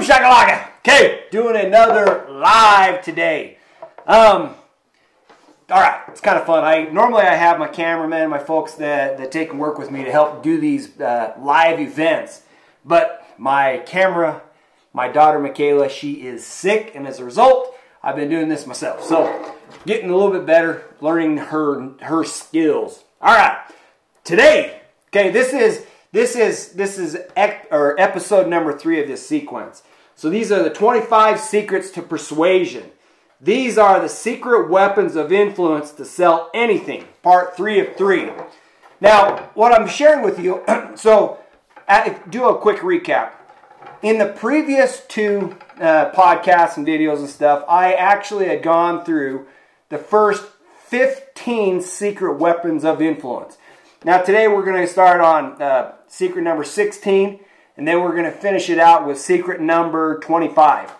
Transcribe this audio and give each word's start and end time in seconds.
Boom 0.00 0.08
shakalaka. 0.08 0.66
Okay, 0.78 1.24
doing 1.30 1.56
another 1.56 2.26
live 2.30 3.04
today. 3.04 3.58
Um, 4.06 4.54
all 5.68 5.78
right, 5.78 6.00
it's 6.08 6.22
kind 6.22 6.38
of 6.38 6.46
fun. 6.46 6.64
I 6.64 6.84
normally 6.84 7.24
I 7.24 7.34
have 7.34 7.58
my 7.58 7.68
cameraman, 7.68 8.30
my 8.30 8.38
folks 8.38 8.72
that 8.76 9.18
that 9.18 9.30
take 9.30 9.50
and 9.50 9.60
work 9.60 9.76
with 9.76 9.90
me 9.90 10.02
to 10.04 10.10
help 10.10 10.42
do 10.42 10.58
these 10.58 10.98
uh, 11.02 11.34
live 11.38 11.78
events, 11.78 12.44
but 12.82 13.26
my 13.36 13.82
camera, 13.84 14.40
my 14.94 15.06
daughter 15.06 15.38
Michaela, 15.38 15.90
she 15.90 16.26
is 16.26 16.46
sick, 16.46 16.92
and 16.94 17.06
as 17.06 17.18
a 17.18 17.24
result, 17.26 17.76
I've 18.02 18.16
been 18.16 18.30
doing 18.30 18.48
this 18.48 18.66
myself. 18.66 19.04
So, 19.04 19.54
getting 19.84 20.08
a 20.08 20.16
little 20.16 20.32
bit 20.32 20.46
better, 20.46 20.84
learning 21.02 21.36
her 21.36 21.90
her 22.00 22.24
skills. 22.24 23.04
All 23.20 23.34
right, 23.34 23.58
today, 24.24 24.80
okay, 25.08 25.28
this 25.28 25.52
is 25.52 25.84
this 26.12 26.36
is 26.36 26.72
this 26.72 26.96
is 26.96 27.18
ec- 27.36 27.68
or 27.70 28.00
episode 28.00 28.48
number 28.48 28.72
three 28.72 28.98
of 28.98 29.06
this 29.06 29.26
sequence. 29.26 29.82
So 30.20 30.28
these 30.28 30.52
are 30.52 30.62
the 30.62 30.68
25 30.68 31.40
secrets 31.40 31.88
to 31.92 32.02
persuasion. 32.02 32.90
These 33.40 33.78
are 33.78 34.02
the 34.02 34.08
secret 34.10 34.68
weapons 34.68 35.16
of 35.16 35.32
influence 35.32 35.92
to 35.92 36.04
sell 36.04 36.50
anything. 36.52 37.06
Part 37.22 37.56
three 37.56 37.80
of 37.80 37.96
three. 37.96 38.28
Now, 39.00 39.48
what 39.54 39.72
I'm 39.72 39.88
sharing 39.88 40.22
with 40.22 40.38
you, 40.38 40.62
so 40.94 41.38
do 42.28 42.50
a 42.50 42.58
quick 42.58 42.80
recap. 42.80 43.30
In 44.02 44.18
the 44.18 44.26
previous 44.26 45.00
two 45.08 45.56
uh, 45.80 46.10
podcasts 46.10 46.76
and 46.76 46.86
videos 46.86 47.20
and 47.20 47.28
stuff, 47.30 47.64
I 47.66 47.94
actually 47.94 48.44
had 48.44 48.62
gone 48.62 49.06
through 49.06 49.46
the 49.88 49.96
first 49.96 50.44
15 50.88 51.80
secret 51.80 52.34
weapons 52.34 52.84
of 52.84 53.00
influence. 53.00 53.56
Now, 54.04 54.20
today 54.20 54.48
we're 54.48 54.66
going 54.66 54.82
to 54.82 54.86
start 54.86 55.22
on 55.22 55.62
uh, 55.62 55.94
secret 56.08 56.42
number 56.42 56.62
16, 56.62 57.40
and 57.80 57.88
then 57.88 58.02
we're 58.02 58.12
going 58.12 58.24
to 58.24 58.30
finish 58.30 58.68
it 58.68 58.78
out 58.78 59.06
with 59.06 59.18
secret 59.18 59.58
number 59.58 60.18
25. 60.18 60.92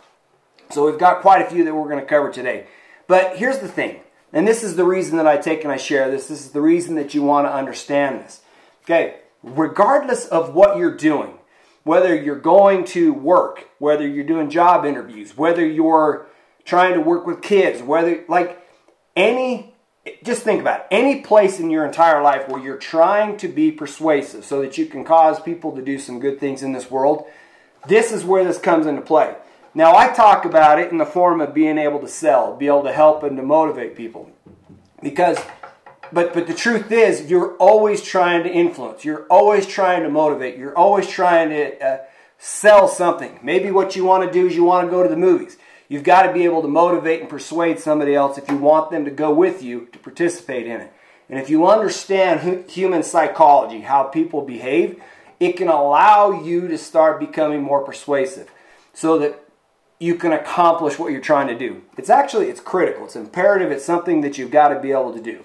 So 0.70 0.86
we've 0.86 0.98
got 0.98 1.20
quite 1.20 1.42
a 1.42 1.44
few 1.44 1.62
that 1.62 1.74
we're 1.74 1.90
going 1.90 2.00
to 2.00 2.06
cover 2.06 2.32
today. 2.32 2.68
But 3.06 3.36
here's 3.36 3.58
the 3.58 3.68
thing, 3.68 4.00
and 4.32 4.48
this 4.48 4.62
is 4.62 4.76
the 4.76 4.86
reason 4.86 5.18
that 5.18 5.26
I 5.26 5.36
take 5.36 5.62
and 5.62 5.70
I 5.70 5.76
share 5.76 6.10
this. 6.10 6.28
This 6.28 6.40
is 6.40 6.52
the 6.52 6.62
reason 6.62 6.94
that 6.94 7.12
you 7.12 7.22
want 7.22 7.46
to 7.46 7.52
understand 7.52 8.24
this. 8.24 8.40
Okay, 8.84 9.16
regardless 9.42 10.24
of 10.24 10.54
what 10.54 10.78
you're 10.78 10.96
doing, 10.96 11.34
whether 11.84 12.14
you're 12.14 12.40
going 12.40 12.86
to 12.86 13.12
work, 13.12 13.68
whether 13.78 14.08
you're 14.08 14.24
doing 14.24 14.48
job 14.48 14.86
interviews, 14.86 15.36
whether 15.36 15.66
you're 15.66 16.28
trying 16.64 16.94
to 16.94 17.00
work 17.02 17.26
with 17.26 17.42
kids, 17.42 17.82
whether 17.82 18.24
like 18.26 18.58
any 19.14 19.69
just 20.24 20.42
think 20.42 20.60
about 20.60 20.80
it. 20.80 20.86
any 20.90 21.20
place 21.20 21.60
in 21.60 21.70
your 21.70 21.84
entire 21.84 22.22
life 22.22 22.48
where 22.48 22.62
you're 22.62 22.76
trying 22.76 23.36
to 23.38 23.48
be 23.48 23.70
persuasive 23.70 24.44
so 24.44 24.62
that 24.62 24.78
you 24.78 24.86
can 24.86 25.04
cause 25.04 25.40
people 25.40 25.76
to 25.76 25.82
do 25.82 25.98
some 25.98 26.20
good 26.20 26.40
things 26.40 26.62
in 26.62 26.72
this 26.72 26.90
world, 26.90 27.26
this 27.86 28.12
is 28.12 28.24
where 28.24 28.44
this 28.44 28.58
comes 28.58 28.86
into 28.86 29.02
play. 29.02 29.34
Now, 29.74 29.94
I 29.94 30.08
talk 30.08 30.44
about 30.44 30.80
it 30.80 30.90
in 30.90 30.98
the 30.98 31.06
form 31.06 31.40
of 31.40 31.54
being 31.54 31.78
able 31.78 32.00
to 32.00 32.08
sell, 32.08 32.56
be 32.56 32.66
able 32.66 32.82
to 32.84 32.92
help 32.92 33.22
and 33.22 33.36
to 33.36 33.42
motivate 33.42 33.94
people. 33.94 34.30
Because, 35.02 35.38
but, 36.12 36.34
but 36.34 36.46
the 36.46 36.54
truth 36.54 36.90
is, 36.90 37.30
you're 37.30 37.56
always 37.56 38.02
trying 38.02 38.42
to 38.42 38.50
influence. 38.50 39.04
You're 39.04 39.26
always 39.26 39.66
trying 39.66 40.02
to 40.02 40.10
motivate. 40.10 40.58
You're 40.58 40.76
always 40.76 41.06
trying 41.06 41.50
to 41.50 41.84
uh, 41.84 41.98
sell 42.38 42.88
something. 42.88 43.38
Maybe 43.42 43.70
what 43.70 43.94
you 43.94 44.04
want 44.04 44.24
to 44.24 44.32
do 44.32 44.46
is 44.48 44.56
you 44.56 44.64
want 44.64 44.88
to 44.88 44.90
go 44.90 45.02
to 45.02 45.08
the 45.08 45.16
movies. 45.16 45.56
You've 45.90 46.04
got 46.04 46.22
to 46.22 46.32
be 46.32 46.44
able 46.44 46.62
to 46.62 46.68
motivate 46.68 47.20
and 47.20 47.28
persuade 47.28 47.80
somebody 47.80 48.14
else 48.14 48.38
if 48.38 48.48
you 48.48 48.56
want 48.56 48.92
them 48.92 49.04
to 49.06 49.10
go 49.10 49.34
with 49.34 49.60
you 49.60 49.88
to 49.92 49.98
participate 49.98 50.68
in 50.68 50.80
it. 50.80 50.92
And 51.28 51.36
if 51.36 51.50
you 51.50 51.66
understand 51.66 52.70
human 52.70 53.02
psychology, 53.02 53.80
how 53.80 54.04
people 54.04 54.42
behave, 54.42 55.02
it 55.40 55.56
can 55.56 55.66
allow 55.66 56.42
you 56.42 56.68
to 56.68 56.78
start 56.78 57.18
becoming 57.18 57.60
more 57.60 57.82
persuasive 57.82 58.48
so 58.94 59.18
that 59.18 59.42
you 59.98 60.14
can 60.14 60.32
accomplish 60.32 60.96
what 60.96 61.10
you're 61.10 61.20
trying 61.20 61.48
to 61.48 61.58
do. 61.58 61.82
It's 61.98 62.08
actually 62.08 62.50
it's 62.50 62.60
critical. 62.60 63.06
It's 63.06 63.16
imperative. 63.16 63.72
It's 63.72 63.84
something 63.84 64.20
that 64.20 64.38
you've 64.38 64.52
got 64.52 64.68
to 64.68 64.78
be 64.78 64.92
able 64.92 65.12
to 65.12 65.20
do. 65.20 65.44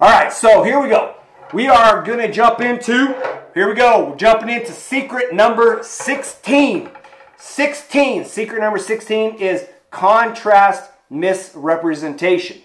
All 0.00 0.10
right, 0.10 0.32
so 0.32 0.64
here 0.64 0.80
we 0.82 0.88
go. 0.88 1.14
We 1.54 1.68
are 1.68 2.02
going 2.02 2.18
to 2.18 2.30
jump 2.30 2.60
into 2.60 3.14
here 3.54 3.68
we 3.68 3.74
go. 3.74 4.10
We're 4.10 4.16
jumping 4.16 4.50
into 4.50 4.72
secret 4.72 5.32
number 5.32 5.82
16. 5.84 6.90
16. 7.38 8.24
Secret 8.24 8.60
number 8.60 8.78
16 8.78 9.36
is 9.36 9.66
contrast 9.96 10.90
misrepresentation. 11.08 12.60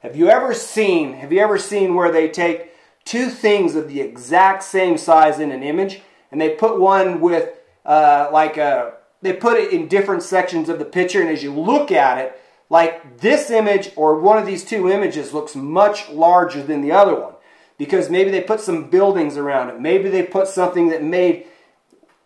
Have 0.00 0.16
you 0.16 0.30
ever 0.30 0.54
seen, 0.54 1.12
have 1.12 1.30
you 1.30 1.40
ever 1.40 1.58
seen 1.58 1.94
where 1.94 2.10
they 2.10 2.30
take 2.30 2.70
two 3.04 3.28
things 3.28 3.74
of 3.74 3.88
the 3.88 4.00
exact 4.00 4.62
same 4.62 4.96
size 4.96 5.38
in 5.38 5.52
an 5.52 5.62
image 5.62 6.00
and 6.30 6.40
they 6.40 6.54
put 6.54 6.80
one 6.80 7.20
with 7.20 7.58
uh, 7.84 8.30
like 8.32 8.56
a, 8.56 8.94
they 9.20 9.34
put 9.34 9.58
it 9.58 9.70
in 9.70 9.86
different 9.86 10.22
sections 10.22 10.70
of 10.70 10.78
the 10.78 10.86
picture 10.86 11.20
and 11.20 11.28
as 11.28 11.42
you 11.42 11.52
look 11.52 11.92
at 11.92 12.16
it, 12.16 12.40
like 12.70 13.18
this 13.18 13.50
image 13.50 13.90
or 13.94 14.18
one 14.18 14.38
of 14.38 14.46
these 14.46 14.64
two 14.64 14.88
images 14.88 15.34
looks 15.34 15.54
much 15.54 16.08
larger 16.08 16.62
than 16.62 16.80
the 16.80 16.92
other 16.92 17.14
one 17.14 17.34
because 17.76 18.08
maybe 18.08 18.30
they 18.30 18.40
put 18.40 18.60
some 18.60 18.88
buildings 18.88 19.36
around 19.36 19.68
it. 19.68 19.78
Maybe 19.78 20.08
they 20.08 20.22
put 20.22 20.48
something 20.48 20.88
that 20.88 21.02
made 21.02 21.48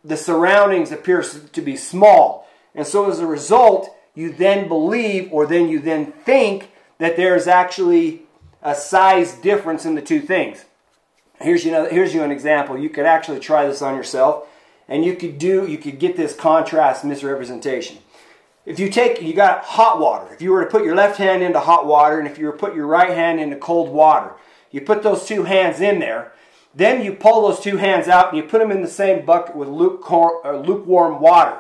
the 0.05 0.17
surroundings 0.17 0.93
appear 0.93 1.25
to 1.25 1.61
be 1.61 1.77
small. 1.77 2.49
And 2.77 2.87
so 2.87 3.11
as 3.11 3.19
a 3.19 3.27
result, 3.27 3.96
you 4.17 4.33
then 4.33 4.67
believe 4.67 5.33
or 5.33 5.47
then 5.47 5.69
you 5.69 5.79
then 5.79 6.11
think 6.11 6.73
that 6.99 7.17
there's 7.17 7.47
actually 7.47 8.23
a 8.63 8.75
size 8.75 9.35
difference 9.35 9.85
in 9.85 9.95
the 9.95 10.03
two 10.03 10.21
things. 10.21 10.65
Here's 11.41 11.65
you 11.65 11.71
know 11.71 11.87
here's 11.87 12.15
you 12.15 12.25
an 12.25 12.33
example. 12.33 12.77
You 12.77 12.89
could 12.89 13.07
actually 13.07 13.39
try 13.39 13.69
this 13.69 13.83
on 13.83 13.95
yourself 13.95 14.49
and 14.89 15.05
you 15.05 15.15
could 15.15 15.39
do 15.39 15.67
you 15.67 15.79
could 15.79 16.01
get 16.01 16.17
this 16.17 16.35
contrast 16.35 17.05
misrepresentation. 17.05 17.99
If 18.65 18.81
you 18.81 18.91
take 18.91 19.23
you 19.23 19.35
got 19.35 19.63
hot 19.63 20.01
water. 20.01 20.33
If 20.33 20.41
you 20.43 20.51
were 20.51 20.65
to 20.65 20.71
put 20.71 20.85
your 20.85 20.97
left 20.97 21.19
hand 21.19 21.43
into 21.43 21.61
hot 21.61 21.87
water 21.87 22.19
and 22.19 22.27
if 22.27 22.39
you 22.39 22.47
were 22.47 22.53
to 22.53 22.59
put 22.59 22.75
your 22.75 22.87
right 22.87 23.11
hand 23.11 23.39
into 23.39 23.57
cold 23.57 23.91
water, 23.91 24.33
you 24.73 24.81
put 24.81 25.03
those 25.03 25.27
two 25.27 25.45
hands 25.45 25.81
in 25.81 25.99
there, 25.99 26.33
then 26.75 27.05
you 27.05 27.13
pull 27.13 27.43
those 27.43 27.61
two 27.61 27.77
hands 27.77 28.09
out 28.09 28.29
and 28.29 28.39
you 28.39 28.43
put 28.43 28.61
them 28.61 28.71
in 28.71 28.81
the 28.81 28.89
same 28.89 29.27
bucket 29.27 29.55
with 29.55 29.69
uh, 29.69 30.57
lukewarm 30.57 31.21
water 31.21 31.59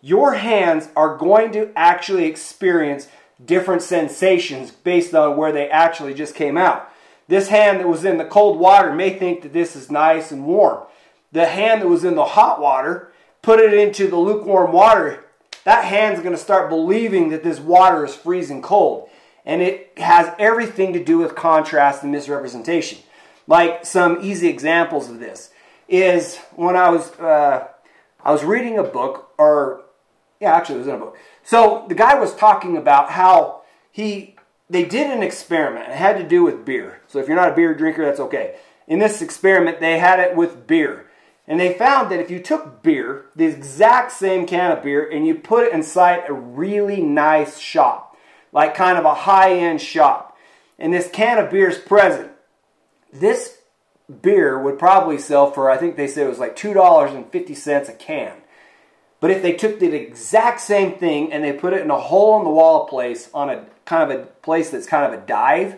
your 0.00 0.34
hands 0.34 0.88
are 0.96 1.16
going 1.16 1.52
to 1.52 1.70
actually 1.76 2.24
experience 2.24 3.08
different 3.44 3.82
sensations 3.82 4.70
based 4.70 5.14
on 5.14 5.36
where 5.36 5.52
they 5.52 5.68
actually 5.68 6.14
just 6.14 6.34
came 6.34 6.56
out. 6.56 6.90
This 7.28 7.48
hand 7.48 7.80
that 7.80 7.88
was 7.88 8.04
in 8.04 8.18
the 8.18 8.24
cold 8.24 8.58
water 8.58 8.92
may 8.92 9.16
think 9.16 9.42
that 9.42 9.52
this 9.52 9.76
is 9.76 9.90
nice 9.90 10.32
and 10.32 10.44
warm. 10.44 10.84
The 11.32 11.46
hand 11.46 11.80
that 11.80 11.88
was 11.88 12.04
in 12.04 12.16
the 12.16 12.24
hot 12.24 12.60
water, 12.60 13.12
put 13.40 13.60
it 13.60 13.72
into 13.72 14.08
the 14.08 14.16
lukewarm 14.16 14.72
water, 14.72 15.24
that 15.64 15.84
hand's 15.84 16.20
going 16.20 16.34
to 16.34 16.40
start 16.42 16.68
believing 16.68 17.28
that 17.28 17.44
this 17.44 17.60
water 17.60 18.04
is 18.04 18.14
freezing 18.14 18.62
cold. 18.62 19.08
And 19.44 19.62
it 19.62 19.92
has 19.96 20.34
everything 20.38 20.92
to 20.92 21.04
do 21.04 21.18
with 21.18 21.34
contrast 21.34 22.02
and 22.02 22.12
misrepresentation. 22.12 22.98
Like 23.46 23.86
some 23.86 24.18
easy 24.22 24.48
examples 24.48 25.08
of 25.08 25.18
this 25.18 25.50
is 25.88 26.36
when 26.56 26.76
I 26.76 26.90
was 26.90 27.10
uh, 27.18 27.68
I 28.22 28.32
was 28.32 28.44
reading 28.44 28.78
a 28.78 28.82
book, 28.82 29.32
or 29.38 29.82
yeah, 30.40 30.54
actually, 30.54 30.76
it 30.76 30.78
was 30.78 30.88
in 30.88 30.94
a 30.94 30.98
book. 30.98 31.18
So 31.42 31.84
the 31.88 31.94
guy 31.94 32.14
was 32.18 32.34
talking 32.34 32.76
about 32.76 33.10
how 33.10 33.62
he 33.90 34.36
they 34.70 34.84
did 34.84 35.10
an 35.10 35.22
experiment. 35.22 35.88
It 35.88 35.96
had 35.96 36.16
to 36.18 36.26
do 36.26 36.44
with 36.44 36.64
beer. 36.64 37.00
So 37.08 37.18
if 37.18 37.26
you're 37.26 37.36
not 37.36 37.50
a 37.50 37.54
beer 37.54 37.74
drinker, 37.74 38.04
that's 38.04 38.20
okay. 38.20 38.56
In 38.86 39.00
this 39.00 39.20
experiment, 39.20 39.80
they 39.80 39.98
had 39.98 40.20
it 40.20 40.36
with 40.36 40.66
beer. 40.66 41.06
And 41.46 41.58
they 41.58 41.74
found 41.74 42.10
that 42.10 42.20
if 42.20 42.30
you 42.30 42.38
took 42.38 42.80
beer, 42.82 43.26
the 43.34 43.46
exact 43.46 44.12
same 44.12 44.46
can 44.46 44.70
of 44.70 44.84
beer, 44.84 45.08
and 45.10 45.26
you 45.26 45.34
put 45.34 45.66
it 45.66 45.72
inside 45.72 46.22
a 46.28 46.32
really 46.32 47.02
nice 47.02 47.58
shop, 47.58 48.16
like 48.52 48.76
kind 48.76 48.96
of 48.96 49.04
a 49.04 49.14
high 49.14 49.54
end 49.54 49.80
shop, 49.80 50.36
and 50.78 50.94
this 50.94 51.10
can 51.10 51.38
of 51.38 51.50
beer 51.50 51.68
is 51.68 51.78
present, 51.78 52.30
this 53.12 53.58
beer 54.22 54.60
would 54.60 54.78
probably 54.78 55.18
sell 55.18 55.50
for, 55.50 55.68
I 55.68 55.76
think 55.76 55.96
they 55.96 56.06
said 56.06 56.26
it 56.26 56.30
was 56.30 56.38
like 56.38 56.56
$2.50 56.56 57.88
a 57.88 57.92
can. 57.94 58.32
But 59.20 59.30
if 59.30 59.42
they 59.42 59.52
took 59.52 59.78
the 59.78 59.94
exact 59.94 60.60
same 60.60 60.92
thing 60.92 61.32
and 61.32 61.44
they 61.44 61.52
put 61.52 61.74
it 61.74 61.82
in 61.82 61.90
a 61.90 62.00
hole 62.00 62.38
in 62.38 62.44
the 62.44 62.50
wall 62.50 62.86
place 62.86 63.28
on 63.34 63.50
a 63.50 63.66
kind 63.84 64.10
of 64.10 64.18
a 64.18 64.24
place 64.24 64.70
that's 64.70 64.86
kind 64.86 65.12
of 65.12 65.22
a 65.22 65.26
dive, 65.26 65.76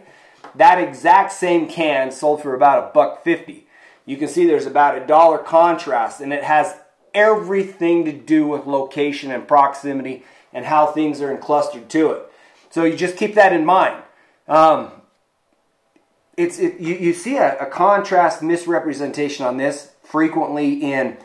that 0.55 0.79
exact 0.79 1.33
same 1.33 1.69
can 1.69 2.13
sold 2.13 2.43
for 2.43 2.55
about 2.55 2.85
a 2.85 2.93
buck 2.93 3.25
fifty. 3.25 3.67
You 4.07 4.17
can 4.17 4.29
see 4.29 4.47
there's 4.47 4.67
about 4.67 4.97
a 4.97 5.07
dollar 5.07 5.39
contrast, 5.39 6.21
and 6.21 6.33
it 6.33 6.45
has 6.45 6.77
everything 7.15 8.05
to 8.05 8.13
do 8.13 8.47
with 8.47 8.67
location 8.67 9.31
and 9.31 9.47
proximity 9.47 10.25
and 10.53 10.65
how 10.67 10.87
things 10.87 11.21
are 11.21 11.37
clustered 11.37 11.89
to 11.91 12.13
it. 12.13 12.23
So 12.71 12.85
you 12.85 12.97
just 12.97 13.17
keep 13.17 13.35
that 13.35 13.53
in 13.53 13.65
mind. 13.65 14.03
Um, 14.49 14.91
it's 16.37 16.59
it, 16.59 16.81
you, 16.81 16.95
you 16.95 17.13
see 17.13 17.37
a, 17.37 17.59
a 17.59 17.67
contrast 17.67 18.43
misrepresentation 18.43 19.47
on 19.47 19.57
this 19.57 19.93
frequently 20.03 20.75
in 20.75 21.17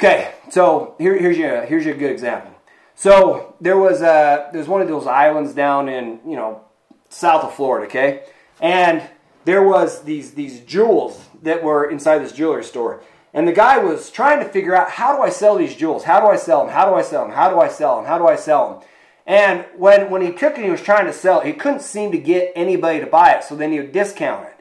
Okay, 0.00 0.32
so 0.48 0.94
here, 0.98 1.18
here's 1.18 1.36
your 1.36 1.62
here's 1.62 1.84
your 1.84 1.96
good 1.96 2.12
example. 2.12 2.52
So 2.94 3.56
there 3.60 3.76
was 3.76 4.00
a 4.00 4.48
there's 4.52 4.68
one 4.68 4.80
of 4.80 4.86
those 4.86 5.08
islands 5.08 5.54
down 5.54 5.88
in 5.88 6.20
you 6.24 6.36
know 6.36 6.60
south 7.08 7.42
of 7.42 7.52
Florida, 7.54 7.88
okay, 7.88 8.22
and 8.60 9.02
there 9.44 9.60
was 9.60 10.04
these 10.04 10.34
these 10.34 10.60
jewels 10.60 11.24
that 11.42 11.64
were 11.64 11.90
inside 11.90 12.18
this 12.18 12.30
jewelry 12.30 12.62
store, 12.62 13.02
And 13.34 13.48
the 13.48 13.52
guy 13.52 13.78
was 13.78 14.08
trying 14.10 14.38
to 14.38 14.48
figure 14.48 14.76
out 14.76 14.88
how 14.90 15.16
do 15.16 15.22
I 15.22 15.30
sell 15.30 15.56
these 15.56 15.74
jewels? 15.74 16.04
How 16.04 16.20
do 16.20 16.28
I 16.28 16.36
sell 16.36 16.64
them? 16.64 16.72
How 16.72 16.88
do 16.88 16.94
I 16.94 17.02
sell 17.02 17.26
them? 17.26 17.34
How 17.34 17.50
do 17.50 17.58
I 17.58 17.68
sell 17.68 17.96
them? 17.96 18.04
How 18.06 18.18
do 18.18 18.26
I 18.28 18.36
sell 18.36 18.70
them? 18.70 18.88
And 19.26 19.66
when, 19.76 20.10
when 20.10 20.22
he 20.22 20.32
took 20.32 20.56
it, 20.56 20.64
he 20.64 20.70
was 20.70 20.80
trying 20.80 21.06
to 21.06 21.12
sell 21.12 21.40
it. 21.40 21.46
He 21.46 21.52
couldn't 21.52 21.82
seem 21.82 22.12
to 22.12 22.18
get 22.18 22.52
anybody 22.54 23.00
to 23.00 23.06
buy 23.06 23.32
it. 23.32 23.44
So 23.44 23.54
then 23.54 23.72
he 23.72 23.78
would 23.78 23.92
discount 23.92 24.46
it. 24.46 24.54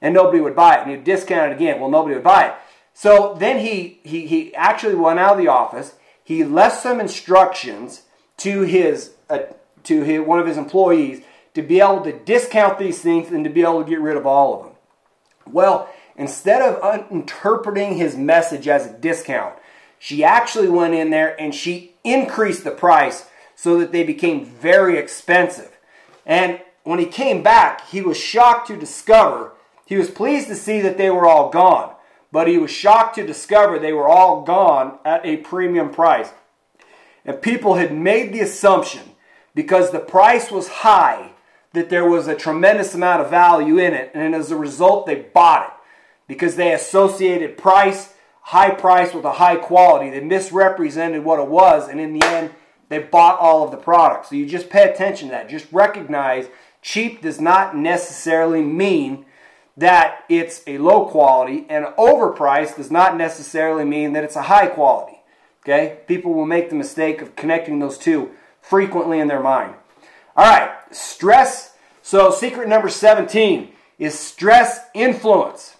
And 0.00 0.14
nobody 0.14 0.40
would 0.40 0.56
buy 0.56 0.76
it. 0.76 0.82
And 0.82 0.90
he'd 0.90 1.04
discount 1.04 1.52
it 1.52 1.56
again. 1.56 1.78
Well, 1.78 1.90
nobody 1.90 2.14
would 2.14 2.24
buy 2.24 2.46
it. 2.46 2.54
So 2.94 3.36
then 3.38 3.58
he, 3.58 3.98
he, 4.04 4.26
he 4.26 4.54
actually 4.54 4.94
went 4.94 5.18
out 5.18 5.32
of 5.32 5.38
the 5.38 5.48
office. 5.48 5.94
He 6.22 6.44
left 6.44 6.80
some 6.80 7.00
instructions 7.00 8.02
to 8.38 8.62
his, 8.62 9.14
uh, 9.28 9.40
to 9.82 10.02
his, 10.02 10.20
one 10.20 10.38
of 10.38 10.46
his 10.46 10.56
employees 10.56 11.22
to 11.54 11.62
be 11.62 11.80
able 11.80 12.00
to 12.02 12.12
discount 12.12 12.78
these 12.78 13.00
things 13.00 13.30
and 13.30 13.44
to 13.44 13.50
be 13.50 13.62
able 13.62 13.82
to 13.82 13.88
get 13.88 14.00
rid 14.00 14.16
of 14.16 14.26
all 14.26 14.54
of 14.54 14.64
them. 14.64 14.72
Well, 15.52 15.88
instead 16.16 16.62
of 16.62 17.10
interpreting 17.10 17.96
his 17.96 18.16
message 18.16 18.68
as 18.68 18.86
a 18.86 18.92
discount, 18.92 19.54
she 19.98 20.24
actually 20.24 20.68
went 20.68 20.94
in 20.94 21.10
there 21.10 21.38
and 21.40 21.54
she 21.54 21.94
increased 22.04 22.64
the 22.64 22.70
price 22.70 23.26
so 23.56 23.78
that 23.78 23.92
they 23.92 24.04
became 24.04 24.44
very 24.44 24.98
expensive. 24.98 25.78
And 26.26 26.60
when 26.82 26.98
he 26.98 27.06
came 27.06 27.42
back, 27.42 27.88
he 27.88 28.00
was 28.00 28.16
shocked 28.16 28.68
to 28.68 28.76
discover, 28.76 29.52
he 29.86 29.96
was 29.96 30.10
pleased 30.10 30.48
to 30.48 30.54
see 30.54 30.80
that 30.80 30.98
they 30.98 31.10
were 31.10 31.26
all 31.26 31.50
gone, 31.50 31.94
but 32.34 32.48
he 32.48 32.58
was 32.58 32.72
shocked 32.72 33.14
to 33.14 33.24
discover 33.24 33.78
they 33.78 33.92
were 33.92 34.08
all 34.08 34.42
gone 34.42 34.98
at 35.04 35.24
a 35.24 35.36
premium 35.36 35.88
price. 35.88 36.32
And 37.24 37.40
people 37.40 37.74
had 37.74 37.96
made 37.96 38.32
the 38.32 38.40
assumption 38.40 39.02
because 39.54 39.92
the 39.92 40.00
price 40.00 40.50
was 40.50 40.66
high 40.66 41.30
that 41.74 41.90
there 41.90 42.04
was 42.04 42.26
a 42.26 42.34
tremendous 42.34 42.92
amount 42.92 43.22
of 43.22 43.30
value 43.30 43.78
in 43.78 43.94
it. 43.94 44.10
And 44.14 44.34
as 44.34 44.50
a 44.50 44.56
result, 44.56 45.06
they 45.06 45.14
bought 45.14 45.68
it 45.68 45.72
because 46.26 46.56
they 46.56 46.72
associated 46.72 47.56
price, 47.56 48.14
high 48.40 48.70
price 48.70 49.14
with 49.14 49.24
a 49.24 49.34
high 49.34 49.54
quality. 49.54 50.10
They 50.10 50.18
misrepresented 50.18 51.24
what 51.24 51.38
it 51.38 51.46
was. 51.46 51.88
And 51.88 52.00
in 52.00 52.18
the 52.18 52.26
end, 52.26 52.50
they 52.88 52.98
bought 52.98 53.38
all 53.38 53.62
of 53.62 53.70
the 53.70 53.76
products. 53.76 54.30
So 54.30 54.34
you 54.34 54.44
just 54.44 54.70
pay 54.70 54.90
attention 54.90 55.28
to 55.28 55.34
that. 55.34 55.48
Just 55.48 55.70
recognize 55.70 56.48
cheap 56.82 57.22
does 57.22 57.40
not 57.40 57.76
necessarily 57.76 58.62
mean 58.62 59.24
that 59.76 60.24
it's 60.28 60.62
a 60.66 60.78
low 60.78 61.06
quality, 61.06 61.66
and 61.68 61.86
overpriced 61.98 62.76
does 62.76 62.90
not 62.90 63.16
necessarily 63.16 63.84
mean 63.84 64.12
that 64.12 64.24
it's 64.24 64.36
a 64.36 64.42
high 64.42 64.68
quality. 64.68 65.20
Okay? 65.62 65.98
People 66.06 66.34
will 66.34 66.46
make 66.46 66.68
the 66.68 66.76
mistake 66.76 67.20
of 67.20 67.34
connecting 67.36 67.78
those 67.78 67.98
two 67.98 68.30
frequently 68.60 69.18
in 69.18 69.28
their 69.28 69.40
mind. 69.40 69.74
All 70.36 70.44
right, 70.44 70.74
stress. 70.90 71.76
So, 72.02 72.30
secret 72.30 72.68
number 72.68 72.88
17 72.88 73.72
is 73.98 74.18
stress 74.18 74.80
influence. 74.94 75.76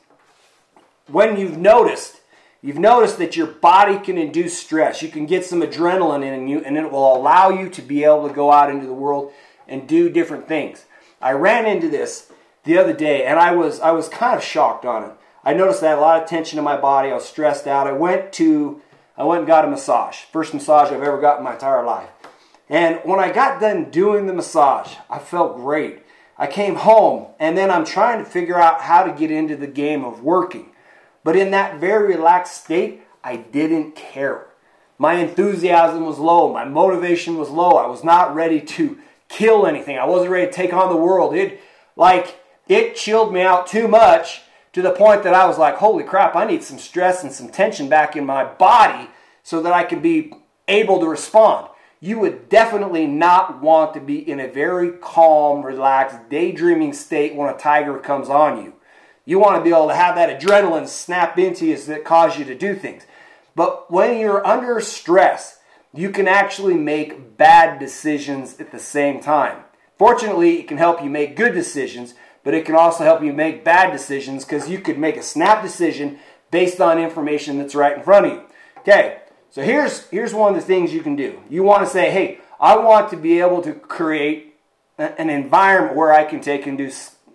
When 1.06 1.38
you've 1.38 1.58
noticed, 1.58 2.20
you've 2.62 2.79
noticed 2.79 3.19
that 3.19 3.37
your 3.37 3.46
body 3.46 3.99
can 3.99 4.17
induce 4.17 4.56
stress. 4.56 5.02
You 5.02 5.08
can 5.08 5.26
get 5.26 5.44
some 5.44 5.61
adrenaline 5.61 6.25
in 6.25 6.49
you, 6.49 6.61
and 6.61 6.76
it 6.76 6.91
will 6.91 7.17
allow 7.17 7.50
you 7.50 7.69
to 7.70 7.82
be 7.82 8.05
able 8.05 8.29
to 8.29 8.35
go 8.35 8.50
out 8.50 8.70
into 8.70 8.87
the 8.87 8.94
world 8.94 9.32
and 9.69 9.88
do 9.88 10.08
different 10.08 10.49
things. 10.49 10.85
I 11.20 11.32
ran 11.32 11.67
into 11.67 11.88
this 11.88 12.31
the 12.64 12.78
other 12.78 12.93
day, 12.93 13.25
and 13.25 13.38
I 13.38 13.52
was 13.52 13.81
I 13.81 13.93
was 13.93 14.08
kind 14.08 14.37
of 14.37 14.43
shocked 14.43 14.84
on 14.84 15.05
it. 15.05 15.12
I 15.44 15.52
noticed 15.55 15.82
I 15.82 15.90
had 15.90 15.99
a 15.99 16.00
lot 16.00 16.22
of 16.22 16.28
tension 16.28 16.58
in 16.58 16.64
my 16.64 16.78
body. 16.78 17.11
I 17.11 17.14
was 17.14 17.25
stressed 17.25 17.66
out. 17.66 17.87
I 17.87 17.93
went 17.93 18.32
to 18.34 18.81
I 19.16 19.25
went 19.25 19.40
and 19.40 19.46
got 19.46 19.64
a 19.64 19.69
massage. 19.69 20.16
First 20.32 20.55
massage 20.55 20.90
I've 20.90 21.02
ever 21.02 21.20
got 21.20 21.38
in 21.38 21.44
my 21.44 21.52
entire 21.52 21.84
life. 21.84 22.08
And 22.69 23.00
when 23.05 23.20
I 23.20 23.31
got 23.31 23.61
done 23.61 23.90
doing 23.90 24.26
the 24.26 24.32
massage, 24.32 24.94
I 25.11 25.19
felt 25.19 25.56
great. 25.56 26.02
I 26.37 26.46
came 26.46 26.76
home 26.76 27.28
and 27.38 27.56
then 27.56 27.70
I'm 27.70 27.84
trying 27.84 28.19
to 28.19 28.28
figure 28.28 28.58
out 28.58 28.81
how 28.81 29.05
to 29.05 29.12
get 29.12 29.31
into 29.31 29.56
the 29.56 29.67
game 29.67 30.05
of 30.05 30.22
working. 30.22 30.70
But 31.22 31.37
in 31.37 31.52
that 31.52 31.78
very 31.78 32.08
relaxed 32.17 32.64
state, 32.64 33.02
I 33.22 33.37
didn't 33.37 33.94
care. 33.94 34.46
My 34.99 35.14
enthusiasm 35.14 36.06
was 36.06 36.19
low, 36.19 36.52
my 36.52 36.64
motivation 36.64 37.37
was 37.37 37.50
low. 37.50 37.72
I 37.72 37.87
was 37.87 38.05
not 38.05 38.34
ready 38.34 38.60
to 38.60 38.99
kill 39.28 39.67
anything. 39.67 39.99
I 39.99 40.06
wasn't 40.06 40.31
ready 40.31 40.46
to 40.46 40.52
take 40.52 40.72
on 40.72 40.88
the 40.88 40.96
world. 40.96 41.34
It 41.34 41.60
like 41.96 42.38
it 42.69 42.96
chilled 42.96 43.32
me 43.32 43.43
out 43.43 43.66
too 43.66 43.88
much 43.88 44.43
to 44.72 44.82
the 44.82 44.90
point 44.90 45.22
that 45.22 45.34
I 45.34 45.46
was 45.46 45.58
like, 45.58 45.76
"Holy 45.76 46.05
crap, 46.05 46.34
I 46.34 46.44
need 46.44 46.62
some 46.62 46.78
stress 46.78 47.22
and 47.22 47.32
some 47.32 47.49
tension 47.49 47.88
back 47.88 48.16
in 48.16 48.26
my 48.26 48.44
body 48.44 49.11
so 49.43 49.61
that 49.61 49.72
I 49.72 49.84
can 49.84 50.00
be 50.00 50.32
able 50.69 51.00
to 51.00 51.06
respond." 51.06 51.69
you 52.05 52.19
would 52.19 52.50
definitely 52.50 53.06
not 53.06 53.62
want 53.62 53.94
to 53.94 54.00
be 54.00 54.19
in 54.31 54.38
a 54.38 54.46
very 54.46 54.90
calm, 54.90 55.64
relaxed, 55.64 56.28
daydreaming 56.28 56.93
state 56.93 57.34
when 57.34 57.49
a 57.49 57.56
tiger 57.56 57.99
comes 57.99 58.28
on 58.28 58.62
you. 58.62 58.75
You 59.25 59.38
want 59.38 59.56
to 59.56 59.64
be 59.64 59.70
able 59.70 59.88
to 59.88 59.94
have 59.94 60.14
that 60.17 60.38
adrenaline 60.38 60.87
snap 60.87 61.38
into 61.38 61.64
you 61.64 61.78
that 61.78 62.05
cause 62.05 62.38
you 62.38 62.44
to 62.44 62.55
do 62.55 62.76
things. 62.76 63.06
But 63.56 63.90
when 63.90 64.19
you're 64.19 64.46
under 64.46 64.82
stress, 64.82 65.60
you 65.94 66.10
can 66.10 66.28
actually 66.28 66.75
make 66.75 67.38
bad 67.38 67.78
decisions 67.78 68.60
at 68.60 68.70
the 68.70 68.78
same 68.78 69.20
time. 69.20 69.64
Fortunately, 69.99 70.60
it 70.60 70.69
can 70.69 70.76
help 70.76 71.02
you 71.02 71.08
make 71.08 71.37
good 71.37 71.55
decisions, 71.55 72.12
but 72.44 72.55
it 72.55 72.64
can 72.64 72.76
also 72.76 73.02
help 73.02 73.23
you 73.23 73.32
make 73.32 73.64
bad 73.64 73.91
decisions 73.91 74.44
because 74.44 74.69
you 74.69 74.79
could 74.79 74.99
make 74.99 75.17
a 75.17 75.23
snap 75.23 75.62
decision 75.62 76.19
based 76.50 76.81
on 76.81 76.99
information 76.99 77.58
that's 77.58 77.75
right 77.75 77.96
in 77.96 78.05
front 78.05 78.26
of 78.26 78.32
you. 78.32 78.43
Okay, 78.79 79.20
so 79.50 79.62
here's, 79.62 80.06
here's 80.08 80.35
one 80.35 80.55
of 80.55 80.61
the 80.61 80.67
things 80.67 80.93
you 80.93 81.02
can 81.02 81.17
do. 81.17 81.41
You 81.49 81.62
want 81.62 81.85
to 81.85 81.91
say, 81.91 82.11
hey, 82.11 82.38
I 82.61 82.76
want 82.76 83.11
to 83.11 83.17
be 83.17 83.41
able 83.41 83.62
to 83.62 83.73
create 83.73 84.55
an 84.99 85.31
environment 85.31 85.96
where 85.96 86.12
I 86.12 86.25
can 86.25 86.41
take 86.41 86.67
and 86.67 86.79
do, 86.79 86.91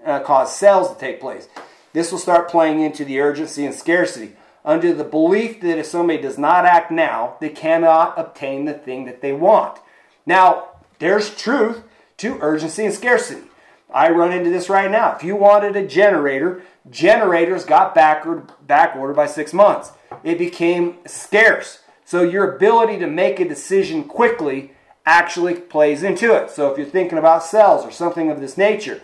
uh, 0.06 0.22
cause 0.22 0.56
sales 0.56 0.94
to 0.94 1.00
take 1.00 1.20
place. 1.20 1.50
This 1.92 2.12
will 2.12 2.20
start 2.20 2.50
playing 2.50 2.82
into 2.82 3.04
the 3.04 3.20
urgency 3.20 3.66
and 3.66 3.74
scarcity 3.74 4.36
under 4.64 4.94
the 4.94 5.04
belief 5.04 5.62
that 5.62 5.80
if 5.80 5.88
somebody 5.88 6.22
does 6.22 6.38
not 6.38 6.66
act 6.66 6.92
now, 6.92 7.36
they 7.42 7.50
cannot 7.50 8.18
obtain 8.18 8.66
the 8.66 8.74
thing 8.74 9.06
that 9.06 9.22
they 9.22 9.34
want. 9.34 9.80
Now, 10.26 10.70
there's 11.00 11.36
truth 11.36 11.82
to 12.18 12.38
urgency 12.42 12.86
and 12.86 12.94
scarcity. 12.94 13.49
I 13.92 14.10
run 14.10 14.32
into 14.32 14.50
this 14.50 14.70
right 14.70 14.90
now. 14.90 15.16
If 15.16 15.24
you 15.24 15.36
wanted 15.36 15.76
a 15.76 15.88
generator, 15.88 16.64
generators 16.90 17.66
got 17.66 17.96
backward, 17.96 18.52
back 18.66 18.96
ordered 18.96 19.16
by 19.16 19.26
six 19.26 19.54
months. 19.54 19.92
It 20.24 20.38
became 20.38 20.98
scarce. 21.06 21.80
So 22.06 22.22
your 22.24 22.56
ability 22.56 23.00
to 23.00 23.08
make 23.08 23.40
a 23.40 23.48
decision 23.48 24.04
quickly 24.04 24.74
actually 25.06 25.56
plays 25.56 26.04
into 26.04 26.36
it. 26.36 26.52
So 26.52 26.72
if 26.72 26.78
you're 26.78 26.88
thinking 26.88 27.18
about 27.18 27.44
sales 27.44 27.86
or 27.86 27.92
something 27.92 28.30
of 28.30 28.40
this 28.40 28.58
nature, 28.58 29.02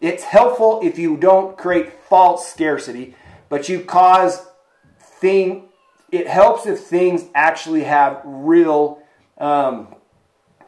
it's 0.00 0.22
helpful 0.22 0.80
if 0.82 0.98
you 0.98 1.16
don't 1.16 1.58
create 1.58 1.92
false 1.92 2.48
scarcity, 2.48 3.16
but 3.48 3.68
you 3.68 3.80
cause 3.80 4.46
thing. 5.00 5.68
It 6.12 6.28
helps 6.28 6.66
if 6.66 6.80
things 6.80 7.24
actually 7.34 7.84
have 7.84 8.22
real 8.24 9.02
um, 9.38 9.94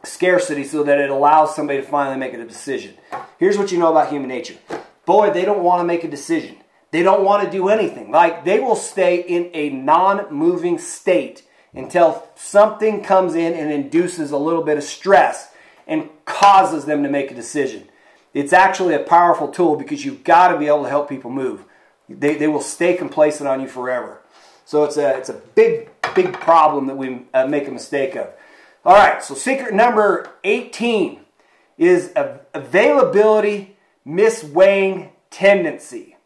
scarcity, 0.02 0.64
so 0.64 0.82
that 0.82 0.98
it 0.98 1.10
allows 1.10 1.54
somebody 1.54 1.80
to 1.80 1.86
finally 1.86 2.18
make 2.18 2.34
a 2.34 2.44
decision. 2.44 2.94
Here's 3.40 3.56
what 3.56 3.72
you 3.72 3.78
know 3.78 3.90
about 3.90 4.10
human 4.10 4.28
nature: 4.28 4.58
boy, 5.06 5.30
they 5.30 5.46
don't 5.46 5.64
want 5.64 5.80
to 5.80 5.84
make 5.84 6.04
a 6.04 6.08
decision. 6.08 6.58
They 6.90 7.02
don't 7.02 7.24
want 7.24 7.42
to 7.42 7.50
do 7.50 7.68
anything. 7.68 8.10
Like 8.10 8.44
they 8.44 8.60
will 8.60 8.76
stay 8.76 9.22
in 9.22 9.50
a 9.54 9.70
non-moving 9.70 10.78
state 10.78 11.42
until 11.72 12.28
something 12.34 13.02
comes 13.02 13.34
in 13.34 13.54
and 13.54 13.72
induces 13.72 14.30
a 14.30 14.36
little 14.36 14.62
bit 14.62 14.76
of 14.76 14.84
stress 14.84 15.52
and 15.86 16.10
causes 16.26 16.84
them 16.84 17.02
to 17.02 17.08
make 17.08 17.30
a 17.30 17.34
decision. 17.34 17.88
It's 18.34 18.52
actually 18.52 18.94
a 18.94 19.00
powerful 19.00 19.48
tool 19.48 19.76
because 19.76 20.04
you've 20.04 20.22
got 20.22 20.48
to 20.48 20.58
be 20.58 20.66
able 20.66 20.82
to 20.82 20.90
help 20.90 21.08
people 21.08 21.30
move. 21.30 21.64
They, 22.10 22.34
they 22.34 22.46
will 22.46 22.60
stay 22.60 22.94
complacent 22.94 23.48
on 23.48 23.60
you 23.60 23.68
forever. 23.68 24.20
So 24.66 24.84
it's 24.84 24.98
a, 24.98 25.16
it's 25.16 25.30
a 25.30 25.40
big, 25.54 25.88
big 26.14 26.34
problem 26.34 26.86
that 26.88 26.96
we 26.96 27.22
uh, 27.32 27.46
make 27.46 27.66
a 27.68 27.72
mistake 27.72 28.16
of. 28.16 28.28
All 28.84 28.94
right, 28.94 29.22
so 29.22 29.34
secret 29.34 29.74
number 29.74 30.30
18 30.44 31.20
is 31.80 32.12
availability 32.52 33.76
misweighing 34.06 35.10
tendency. 35.30 36.16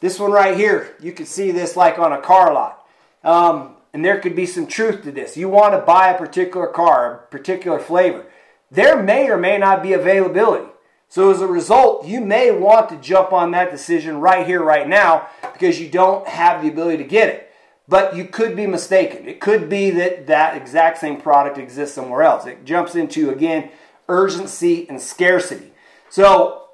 This 0.00 0.20
one 0.20 0.30
right 0.30 0.56
here, 0.56 0.94
you 1.00 1.12
can 1.12 1.24
see 1.24 1.50
this 1.50 1.74
like 1.74 1.98
on 1.98 2.12
a 2.12 2.20
car 2.20 2.52
lot. 2.52 2.86
Um, 3.24 3.76
and 3.94 4.04
there 4.04 4.20
could 4.20 4.36
be 4.36 4.46
some 4.46 4.66
truth 4.66 5.02
to 5.04 5.10
this. 5.10 5.38
You 5.38 5.48
want 5.48 5.72
to 5.72 5.80
buy 5.80 6.10
a 6.10 6.18
particular 6.18 6.66
car, 6.66 7.14
a 7.14 7.18
particular 7.30 7.78
flavor. 7.78 8.26
There 8.70 9.02
may 9.02 9.28
or 9.28 9.38
may 9.38 9.56
not 9.56 9.82
be 9.82 9.94
availability. 9.94 10.70
So 11.08 11.30
as 11.30 11.40
a 11.40 11.46
result, 11.46 12.06
you 12.06 12.20
may 12.20 12.50
want 12.50 12.90
to 12.90 12.96
jump 12.96 13.32
on 13.32 13.50
that 13.52 13.70
decision 13.70 14.20
right 14.20 14.46
here, 14.46 14.62
right 14.62 14.86
now, 14.86 15.28
because 15.52 15.80
you 15.80 15.88
don't 15.88 16.28
have 16.28 16.62
the 16.62 16.68
ability 16.68 16.98
to 16.98 17.08
get 17.08 17.28
it. 17.30 17.50
But 17.88 18.14
you 18.14 18.26
could 18.26 18.54
be 18.54 18.66
mistaken. 18.66 19.26
It 19.26 19.40
could 19.40 19.68
be 19.68 19.90
that 19.90 20.28
that 20.28 20.56
exact 20.56 20.98
same 20.98 21.20
product 21.20 21.58
exists 21.58 21.94
somewhere 21.94 22.22
else. 22.22 22.46
It 22.46 22.64
jumps 22.64 22.94
into, 22.94 23.30
again, 23.30 23.70
urgency 24.10 24.88
and 24.88 25.00
scarcity. 25.00 25.72
So 26.10 26.68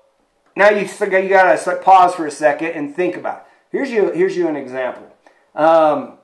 now 0.57 0.71
you, 0.71 0.87
you 0.87 1.29
got 1.29 1.57
to 1.57 1.77
pause 1.77 2.15
for 2.15 2.27
a 2.27 2.31
second 2.31 2.73
and 2.73 2.95
think 2.95 3.17
about 3.17 3.39
it. 3.39 3.43
Here's 3.71 3.91
you, 3.91 4.11
here's 4.11 4.37
you 4.37 4.49
an 4.49 4.57
example. 4.57 5.15
Um, 5.55 6.19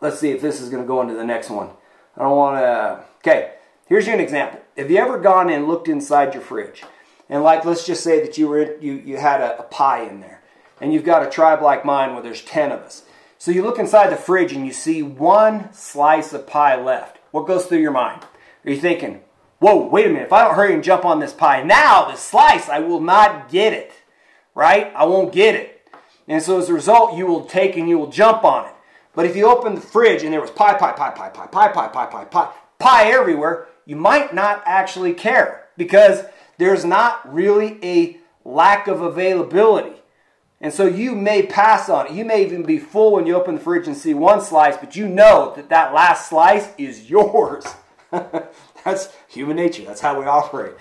Let's 0.00 0.18
see 0.18 0.30
if 0.30 0.40
this 0.40 0.60
is 0.60 0.70
going 0.70 0.82
to 0.82 0.86
go 0.86 1.02
into 1.02 1.14
the 1.14 1.24
next 1.24 1.50
one. 1.50 1.70
I 2.16 2.22
don't 2.22 2.36
want 2.36 2.58
to... 2.58 3.04
Okay, 3.18 3.52
here's 3.86 4.06
you 4.06 4.14
an 4.14 4.20
example. 4.20 4.60
Have 4.76 4.90
you 4.90 4.96
ever 4.96 5.18
gone 5.18 5.50
and 5.50 5.68
looked 5.68 5.88
inside 5.88 6.32
your 6.32 6.42
fridge? 6.42 6.82
And 7.28 7.42
like, 7.42 7.64
let's 7.64 7.86
just 7.86 8.02
say 8.02 8.20
that 8.22 8.38
you 8.38 8.48
were 8.48 8.78
you, 8.78 8.94
you 8.94 9.18
had 9.18 9.40
a, 9.40 9.60
a 9.60 9.62
pie 9.64 10.04
in 10.04 10.20
there. 10.20 10.42
And 10.80 10.92
you've 10.92 11.04
got 11.04 11.26
a 11.26 11.30
tribe 11.30 11.60
like 11.60 11.84
mine 11.84 12.14
where 12.14 12.22
there's 12.22 12.42
10 12.42 12.72
of 12.72 12.80
us. 12.80 13.04
So 13.36 13.50
you 13.50 13.62
look 13.62 13.78
inside 13.78 14.10
the 14.10 14.16
fridge 14.16 14.52
and 14.52 14.66
you 14.66 14.72
see 14.72 15.02
one 15.02 15.72
slice 15.72 16.32
of 16.32 16.46
pie 16.46 16.80
left. 16.82 17.18
What 17.30 17.46
goes 17.46 17.66
through 17.66 17.80
your 17.80 17.92
mind? 17.92 18.22
Are 18.64 18.70
you 18.70 18.80
thinking, 18.80 19.20
whoa, 19.60 19.86
wait 19.86 20.06
a 20.06 20.08
minute, 20.08 20.26
if 20.26 20.32
I 20.32 20.44
don't 20.44 20.56
hurry 20.56 20.74
and 20.74 20.82
jump 20.82 21.04
on 21.04 21.20
this 21.20 21.32
pie 21.32 21.62
now, 21.62 22.10
the 22.10 22.16
slice, 22.16 22.68
I 22.68 22.80
will 22.80 23.00
not 23.00 23.50
get 23.50 23.72
it, 23.72 23.92
right? 24.54 24.92
I 24.96 25.04
won't 25.04 25.32
get 25.32 25.54
it. 25.54 25.88
And 26.26 26.42
so 26.42 26.58
as 26.58 26.68
a 26.68 26.74
result, 26.74 27.16
you 27.16 27.26
will 27.26 27.44
take 27.44 27.76
and 27.76 27.88
you 27.88 27.98
will 27.98 28.10
jump 28.10 28.44
on 28.44 28.66
it. 28.66 28.74
But 29.14 29.26
if 29.26 29.36
you 29.36 29.46
open 29.46 29.74
the 29.74 29.80
fridge 29.80 30.22
and 30.22 30.32
there 30.32 30.40
was 30.40 30.50
pie, 30.50 30.74
pie, 30.74 30.92
pie, 30.92 31.10
pie, 31.10 31.28
pie, 31.28 31.46
pie, 31.48 31.68
pie, 31.68 31.88
pie, 31.88 32.06
pie, 32.06 32.24
pie, 32.24 32.52
pie 32.78 33.10
everywhere, 33.10 33.68
you 33.84 33.96
might 33.96 34.34
not 34.34 34.62
actually 34.64 35.12
care 35.12 35.68
because 35.76 36.24
there's 36.58 36.84
not 36.84 37.32
really 37.32 37.78
a 37.82 38.18
lack 38.44 38.86
of 38.86 39.00
availability. 39.00 39.96
And 40.60 40.72
so 40.72 40.86
you 40.86 41.14
may 41.14 41.44
pass 41.44 41.88
on 41.88 42.06
it. 42.06 42.12
You 42.12 42.24
may 42.24 42.44
even 42.44 42.62
be 42.62 42.78
full 42.78 43.12
when 43.12 43.26
you 43.26 43.34
open 43.34 43.56
the 43.56 43.60
fridge 43.60 43.86
and 43.86 43.96
see 43.96 44.14
one 44.14 44.40
slice, 44.40 44.76
but 44.76 44.94
you 44.94 45.08
know 45.08 45.52
that 45.56 45.70
that 45.70 45.92
last 45.92 46.28
slice 46.28 46.68
is 46.78 47.10
yours. 47.10 47.64
That's 48.84 49.08
human 49.28 49.56
nature. 49.56 49.84
That's 49.84 50.00
how 50.00 50.18
we 50.18 50.26
operate. 50.26 50.74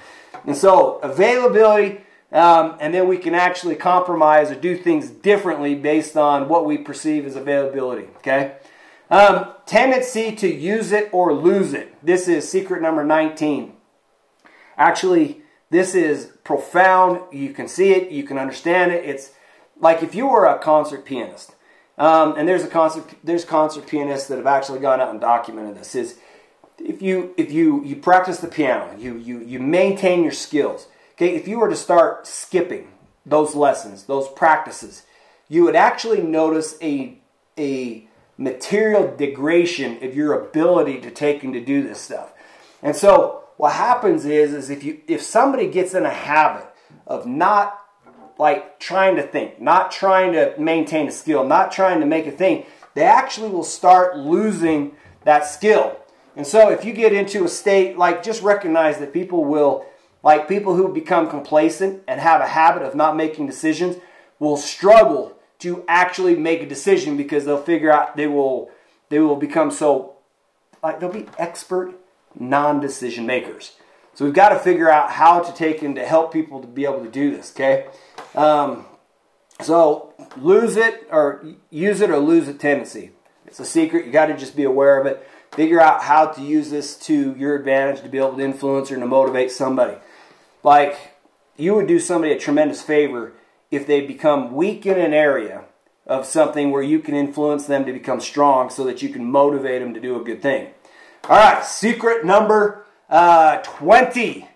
And 0.46 0.56
so 0.56 0.98
availability, 0.98 2.02
um, 2.32 2.78
and 2.80 2.94
then 2.94 3.08
we 3.08 3.18
can 3.18 3.34
actually 3.34 3.76
compromise 3.76 4.52
or 4.52 4.56
do 4.56 4.78
things 4.78 5.10
differently 5.10 5.76
based 5.76 6.16
on 6.16 6.48
what 6.48 6.66
we 6.66 6.78
perceive 6.78 7.26
as 7.26 7.36
availability. 7.36 8.08
Okay. 8.18 8.56
Um, 9.10 9.54
tendency 9.66 10.36
to 10.36 10.48
use 10.48 10.92
it 10.92 11.10
or 11.12 11.34
lose 11.34 11.74
it. 11.74 11.96
This 12.06 12.28
is 12.28 12.48
secret 12.48 12.82
number 12.82 13.04
19. 13.04 13.74
Actually, 14.78 15.42
this 15.72 15.96
is 15.96 16.32
profound. 16.44 17.22
You 17.32 17.54
can 17.54 17.68
see 17.68 17.92
it, 17.92 18.12
you 18.12 18.24
can 18.24 18.38
understand 18.38 18.92
it. 18.92 19.04
It's 19.06 19.32
like 19.80 20.04
if 20.04 20.14
you 20.14 20.28
were 20.28 20.46
a 20.46 20.60
concert 20.60 21.06
pianist, 21.06 21.56
um, 21.98 22.36
and 22.38 22.48
there's 22.48 22.64
a 22.64 22.68
concert 22.68 23.04
there's 23.24 23.44
concert 23.44 23.88
pianists 23.88 24.28
that 24.30 24.38
have 24.38 24.48
actually 24.48 24.80
gone 24.80 25.02
out 25.02 25.10
and 25.10 25.20
documented 25.20 25.76
this. 25.76 25.96
Is 25.96 26.20
if 26.82 27.02
you 27.02 27.34
if 27.38 27.52
you 27.52 27.84
you 27.84 27.96
practice 27.96 28.40
the 28.40 28.48
piano, 28.48 28.96
you 28.98 29.18
you 29.18 29.40
you 29.40 29.60
maintain 29.60 30.24
your 30.24 30.32
skills. 30.32 30.88
Okay, 31.14 31.36
if 31.36 31.48
you 31.48 31.60
were 31.60 31.70
to 31.70 31.76
start 31.76 32.26
skipping 32.28 32.90
those 33.26 33.56
lessons, 33.56 34.04
those 34.06 34.28
practices, 34.30 35.04
you 35.48 35.64
would 35.64 35.76
actually 35.76 36.22
notice 36.22 36.78
a 36.82 37.18
a 37.58 38.08
material 38.38 39.14
degradation 39.16 40.02
of 40.04 40.16
your 40.16 40.34
ability 40.34 41.02
to 41.02 41.12
take 41.12 41.44
and 41.44 41.54
to 41.54 41.64
do 41.64 41.84
this 41.84 42.00
stuff. 42.00 42.32
And 42.82 42.96
so 42.96 43.44
what 43.58 43.74
happens 43.74 44.26
is 44.26 44.54
is 44.54 44.70
if 44.70 44.84
you 44.84 45.02
if 45.08 45.22
somebody 45.22 45.68
gets 45.68 45.94
in 45.94 46.06
a 46.06 46.14
habit 46.14 46.68
of 47.06 47.26
not 47.26 47.78
like 48.38 48.80
trying 48.80 49.18
to 49.18 49.24
think, 49.24 49.60
not 49.60 49.92
trying 49.92 50.32
to 50.32 50.56
maintain 50.58 51.10
a 51.10 51.12
skill, 51.12 51.44
not 51.44 51.72
trying 51.72 52.00
to 52.00 52.06
make 52.06 52.26
a 52.26 52.32
thing, 52.32 52.66
they 52.96 53.04
actually 53.04 53.50
will 53.50 53.66
start 53.66 54.18
losing 54.18 54.96
that 55.26 55.46
skill. 55.46 56.00
And 56.40 56.48
so 56.48 56.70
if 56.70 56.86
you 56.86 56.94
get 56.94 57.12
into 57.12 57.44
a 57.44 57.50
state 57.50 57.98
like 57.98 58.24
just 58.24 58.42
recognize 58.42 58.98
that 59.00 59.12
people 59.12 59.44
will 59.44 59.86
like 60.24 60.48
people 60.48 60.74
who 60.74 60.88
become 60.88 61.30
complacent 61.30 62.02
and 62.08 62.22
have 62.22 62.40
a 62.40 62.48
habit 62.48 62.82
of 62.82 62.96
not 62.96 63.18
making 63.18 63.46
decisions 63.46 63.98
will 64.40 64.56
struggle 64.56 65.38
to 65.58 65.84
actually 65.90 66.38
make 66.38 66.62
a 66.62 66.66
decision 66.66 67.18
because 67.18 67.44
they'll 67.44 67.62
figure 67.62 67.92
out 67.92 68.16
they 68.16 68.28
will 68.28 68.72
they 69.10 69.20
will 69.20 69.36
become 69.36 69.70
so 69.70 70.16
like 70.82 71.02
they'll 71.02 71.12
be 71.12 71.26
expert 71.38 71.94
non-decision 72.40 73.26
makers. 73.26 73.74
So 74.14 74.24
we've 74.24 74.34
got 74.34 74.50
to 74.50 74.60
figure 74.60 74.90
out 74.90 75.12
how 75.12 75.42
to 75.42 75.54
take 75.54 75.82
and 75.82 75.94
to 75.98 76.06
help 76.06 76.32
people 76.32 76.62
to 76.62 76.68
be 76.68 76.86
able 76.86 77.04
to 77.04 77.12
do 77.12 77.36
this. 77.36 77.52
Okay, 77.52 77.88
um, 78.34 78.86
so 79.60 80.14
lose 80.38 80.78
it 80.78 81.06
or 81.12 81.44
use 81.70 82.00
it 82.00 82.10
or 82.10 82.18
lose 82.18 82.48
it 82.48 82.62
tendency. 82.62 83.12
It's 83.46 83.60
a 83.60 83.66
secret. 83.66 84.06
You 84.06 84.14
got 84.14 84.28
to 84.28 84.38
just 84.38 84.56
be 84.56 84.64
aware 84.64 85.02
of 85.02 85.06
it. 85.06 85.28
Figure 85.52 85.82
out 85.82 86.04
how 86.04 86.28
to 86.28 86.42
use 86.42 86.70
this 86.70 86.96
to 86.98 87.36
your 87.36 87.56
advantage 87.56 88.02
to 88.02 88.10
be 88.10 88.18
able 88.18 88.36
to 88.36 88.44
influence 88.44 88.92
or 88.92 89.00
to 89.00 89.06
motivate 89.06 89.52
somebody. 89.52 89.98
Like 90.64 91.16
you 91.58 91.74
would 91.76 91.88
do 91.88 92.00
somebody 92.00 92.34
a 92.34 92.40
tremendous 92.40 92.82
favor 92.82 93.34
if 93.72 93.86
they 93.86 94.02
become 94.02 94.54
weak 94.54 94.86
in 94.86 94.98
an 94.98 95.14
area 95.14 95.66
of 96.06 96.26
something 96.26 96.72
where 96.72 96.82
you 96.82 97.00
can 97.00 97.16
influence 97.16 97.68
them 97.68 97.86
to 97.86 97.94
become 97.94 98.20
strong 98.20 98.70
so 98.70 98.84
that 98.84 99.02
you 99.02 99.10
can 99.10 99.24
motivate 99.30 99.82
them 99.82 99.94
to 99.94 100.00
do 100.00 100.20
a 100.20 100.24
good 100.24 100.42
thing. 100.42 100.70
All 101.26 101.38
right, 101.38 101.64
secret 101.64 102.26
number 102.26 102.86
uh, 103.10 103.58
20 103.58 104.48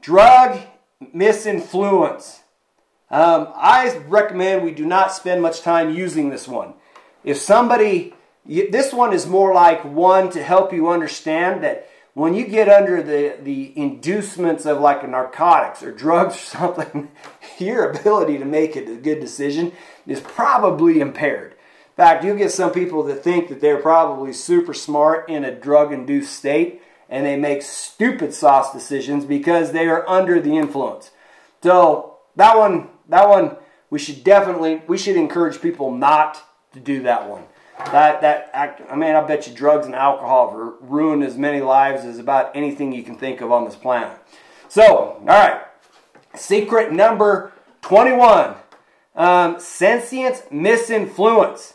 drug 0.00 0.60
misinfluence. 1.02 2.40
Um, 3.10 3.48
I 3.54 3.96
recommend 4.08 4.64
we 4.64 4.72
do 4.72 4.86
not 4.86 5.12
spend 5.12 5.42
much 5.42 5.60
time 5.62 5.94
using 5.94 6.30
this 6.30 6.48
one. 6.48 6.74
If 7.24 7.38
somebody, 7.38 8.14
this 8.46 8.92
one 8.92 9.12
is 9.12 9.26
more 9.26 9.52
like 9.52 9.84
one 9.84 10.30
to 10.30 10.42
help 10.42 10.72
you 10.72 10.88
understand 10.88 11.62
that 11.64 11.88
when 12.14 12.32
you 12.32 12.46
get 12.46 12.68
under 12.68 13.02
the, 13.02 13.36
the 13.42 13.76
inducements 13.78 14.64
of 14.64 14.80
like 14.80 15.06
narcotics 15.06 15.82
or 15.82 15.92
drugs 15.92 16.34
or 16.36 16.58
something, 16.58 17.10
your 17.58 17.90
ability 17.90 18.38
to 18.38 18.44
make 18.44 18.74
a 18.76 18.96
good 18.96 19.20
decision 19.20 19.72
is 20.06 20.20
probably 20.20 21.00
impaired. 21.00 21.52
In 21.52 22.02
fact, 22.02 22.24
you 22.24 22.36
get 22.36 22.52
some 22.52 22.72
people 22.72 23.02
that 23.04 23.22
think 23.22 23.48
that 23.48 23.60
they're 23.60 23.80
probably 23.80 24.32
super 24.32 24.74
smart 24.74 25.28
in 25.28 25.44
a 25.44 25.54
drug 25.54 25.92
induced 25.92 26.34
state 26.34 26.82
and 27.08 27.24
they 27.24 27.36
make 27.36 27.62
stupid 27.62 28.34
sauce 28.34 28.72
decisions 28.72 29.24
because 29.24 29.72
they 29.72 29.86
are 29.86 30.08
under 30.08 30.40
the 30.40 30.56
influence. 30.56 31.10
So 31.62 32.18
that 32.36 32.56
one, 32.56 32.88
that 33.08 33.28
one, 33.28 33.56
we 33.90 33.98
should 33.98 34.24
definitely, 34.24 34.82
we 34.86 34.98
should 34.98 35.16
encourage 35.16 35.60
people 35.60 35.90
not 35.90 36.42
to 36.72 36.80
do 36.80 37.02
that 37.02 37.28
one. 37.28 37.44
That 37.78 38.20
that 38.22 38.50
I 38.90 38.96
mean, 38.96 39.14
I 39.14 39.20
bet 39.26 39.46
you 39.46 39.54
drugs 39.54 39.86
and 39.86 39.94
alcohol 39.94 40.50
have 40.50 40.90
ruined 40.90 41.22
as 41.22 41.36
many 41.36 41.60
lives 41.60 42.04
as 42.04 42.18
about 42.18 42.56
anything 42.56 42.92
you 42.92 43.02
can 43.02 43.16
think 43.16 43.40
of 43.40 43.52
on 43.52 43.64
this 43.64 43.76
planet. 43.76 44.16
So, 44.68 44.84
all 44.86 45.24
right, 45.26 45.60
secret 46.34 46.92
number 46.92 47.52
twenty-one: 47.82 48.54
um, 49.14 49.60
senescence 49.60 50.42
misinfluence. 50.50 51.74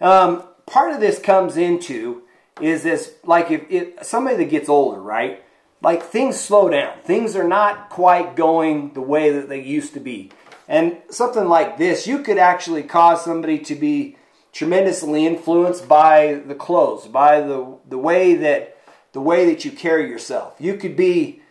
Um, 0.00 0.44
part 0.66 0.92
of 0.92 1.00
this 1.00 1.18
comes 1.18 1.56
into 1.56 2.22
is 2.60 2.82
this 2.82 3.14
like 3.24 3.50
if, 3.50 3.70
if 3.70 4.04
somebody 4.04 4.36
that 4.36 4.50
gets 4.50 4.68
older, 4.68 5.00
right? 5.00 5.42
Like 5.82 6.02
things 6.02 6.40
slow 6.40 6.70
down. 6.70 6.98
Things 7.04 7.36
are 7.36 7.46
not 7.46 7.90
quite 7.90 8.34
going 8.34 8.94
the 8.94 9.02
way 9.02 9.30
that 9.30 9.50
they 9.50 9.62
used 9.62 9.92
to 9.94 10.00
be. 10.00 10.30
And 10.66 10.96
something 11.10 11.46
like 11.46 11.76
this, 11.76 12.06
you 12.06 12.20
could 12.20 12.38
actually 12.38 12.82
cause 12.82 13.22
somebody 13.22 13.58
to 13.58 13.74
be 13.74 14.16
tremendously 14.54 15.26
influenced 15.26 15.86
by 15.86 16.40
the 16.46 16.54
clothes, 16.54 17.06
by 17.06 17.40
the 17.40 17.76
the 17.86 17.98
way 17.98 18.34
that 18.34 18.78
the 19.12 19.20
way 19.20 19.44
that 19.44 19.66
you 19.66 19.70
carry 19.70 20.08
yourself. 20.08 20.54
You 20.58 20.78
could 20.78 20.96
be 20.96 21.42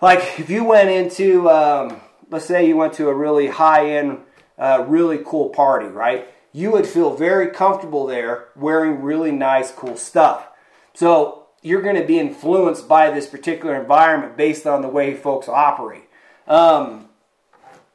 like 0.00 0.18
if 0.40 0.50
you 0.50 0.64
went 0.64 0.88
into 0.88 1.48
um, 1.48 2.00
let's 2.30 2.46
say 2.46 2.66
you 2.66 2.76
went 2.76 2.94
to 2.94 3.08
a 3.08 3.14
really 3.14 3.46
high 3.46 3.90
end, 3.90 4.18
uh, 4.58 4.84
really 4.88 5.20
cool 5.24 5.50
party, 5.50 5.86
right? 5.86 6.26
you 6.52 6.70
would 6.70 6.86
feel 6.86 7.16
very 7.16 7.48
comfortable 7.48 8.06
there 8.06 8.48
wearing 8.54 9.02
really 9.02 9.32
nice, 9.32 9.72
cool 9.72 9.96
stuff. 9.96 10.48
So 10.94 11.46
you're 11.62 11.82
going 11.82 11.96
to 11.96 12.06
be 12.06 12.18
influenced 12.18 12.86
by 12.86 13.10
this 13.10 13.26
particular 13.26 13.80
environment 13.80 14.36
based 14.36 14.66
on 14.66 14.82
the 14.82 14.88
way 14.88 15.14
folks 15.14 15.48
operate. 15.48 16.04
Um, 16.46 17.08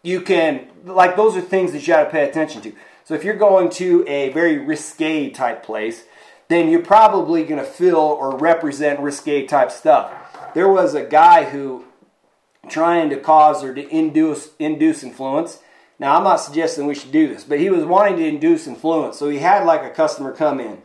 you 0.02 0.22
can, 0.22 0.68
like, 0.86 1.16
those 1.16 1.36
are 1.36 1.42
things 1.42 1.72
that 1.74 1.82
you 1.82 1.88
got 1.88 2.06
to 2.06 2.10
pay 2.10 2.28
attention 2.28 2.62
to. 2.64 2.74
So 3.08 3.14
if 3.14 3.24
you're 3.24 3.36
going 3.36 3.70
to 3.72 4.06
a 4.08 4.30
very 4.30 4.58
risque 4.58 5.30
type 5.30 5.64
place, 5.64 6.04
then 6.50 6.70
you're 6.70 6.82
probably 6.82 7.44
going 7.44 7.60
to 7.60 7.70
fill 7.70 7.98
or 7.98 8.38
represent 8.38 9.00
risque 9.00 9.48
type 9.48 9.72
stuff. 9.72 10.12
There 10.54 10.70
was 10.70 10.94
a 10.94 11.04
guy 11.04 11.46
who 11.46 11.86
trying 12.70 13.10
to 13.10 13.18
cause 13.18 13.64
or 13.64 13.74
to 13.74 13.88
induce 13.90 14.50
induce 14.60 15.04
influence 15.04 15.60
now, 16.00 16.16
I'm 16.16 16.24
not 16.24 16.38
suggesting 16.38 16.86
we 16.86 16.96
should 16.96 17.12
do 17.12 17.28
this, 17.28 17.44
but 17.44 17.60
he 17.60 17.70
was 17.70 17.84
wanting 17.84 18.18
to 18.18 18.28
induce 18.28 18.68
influence. 18.68 19.18
So 19.18 19.30
he 19.30 19.40
had 19.40 19.66
like 19.66 19.84
a 19.84 19.90
customer 19.90 20.32
come 20.32 20.60
in. 20.60 20.82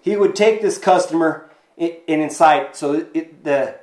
He 0.00 0.16
would 0.16 0.34
take 0.34 0.60
this 0.60 0.78
customer 0.78 1.48
and 1.78 2.00
incite. 2.08 2.74
So 2.74 3.06
it, 3.14 3.44
the 3.44 3.78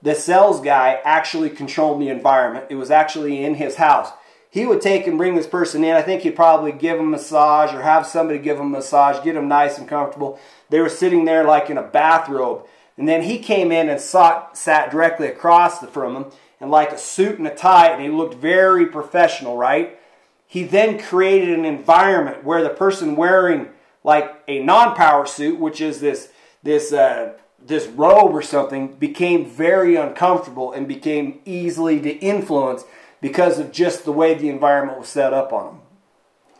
the 0.00 0.14
sales 0.14 0.60
guy 0.60 1.00
actually 1.04 1.50
controlled 1.50 2.00
the 2.00 2.08
environment. 2.08 2.66
It 2.70 2.74
was 2.74 2.90
actually 2.90 3.44
in 3.44 3.54
his 3.54 3.76
house. 3.76 4.10
He 4.52 4.66
would 4.66 4.82
take 4.82 5.06
and 5.06 5.16
bring 5.16 5.34
this 5.34 5.46
person 5.46 5.82
in. 5.82 5.96
I 5.96 6.02
think 6.02 6.20
he'd 6.20 6.36
probably 6.36 6.72
give 6.72 6.98
him 6.98 7.06
a 7.06 7.10
massage 7.12 7.72
or 7.72 7.80
have 7.80 8.06
somebody 8.06 8.38
give 8.38 8.58
him 8.58 8.66
a 8.66 8.76
massage, 8.76 9.24
get 9.24 9.34
him 9.34 9.48
nice 9.48 9.78
and 9.78 9.88
comfortable. 9.88 10.38
They 10.68 10.80
were 10.80 10.90
sitting 10.90 11.24
there 11.24 11.42
like 11.42 11.70
in 11.70 11.78
a 11.78 11.82
bathrobe. 11.82 12.66
And 12.98 13.08
then 13.08 13.22
he 13.22 13.38
came 13.38 13.72
in 13.72 13.88
and 13.88 13.98
sat, 13.98 14.54
sat 14.54 14.90
directly 14.90 15.28
across 15.28 15.82
from 15.86 16.16
him 16.16 16.26
in 16.60 16.68
like 16.68 16.92
a 16.92 16.98
suit 16.98 17.38
and 17.38 17.46
a 17.46 17.54
tie, 17.54 17.88
and 17.88 18.02
he 18.02 18.10
looked 18.10 18.34
very 18.34 18.84
professional, 18.84 19.56
right? 19.56 19.98
He 20.46 20.64
then 20.64 20.98
created 20.98 21.58
an 21.58 21.64
environment 21.64 22.44
where 22.44 22.62
the 22.62 22.68
person 22.68 23.16
wearing 23.16 23.70
like 24.04 24.34
a 24.46 24.62
non-power 24.62 25.24
suit, 25.24 25.58
which 25.58 25.80
is 25.80 26.00
this 26.00 26.28
this 26.62 26.92
uh, 26.92 27.38
this 27.58 27.86
robe 27.86 28.34
or 28.34 28.42
something, 28.42 28.96
became 28.96 29.46
very 29.46 29.96
uncomfortable 29.96 30.72
and 30.72 30.86
became 30.86 31.40
easily 31.46 32.02
to 32.02 32.10
influence 32.18 32.84
because 33.22 33.58
of 33.58 33.72
just 33.72 34.04
the 34.04 34.12
way 34.12 34.34
the 34.34 34.50
environment 34.50 34.98
was 34.98 35.08
set 35.08 35.32
up 35.32 35.54
on 35.54 35.66
them. 35.66 35.80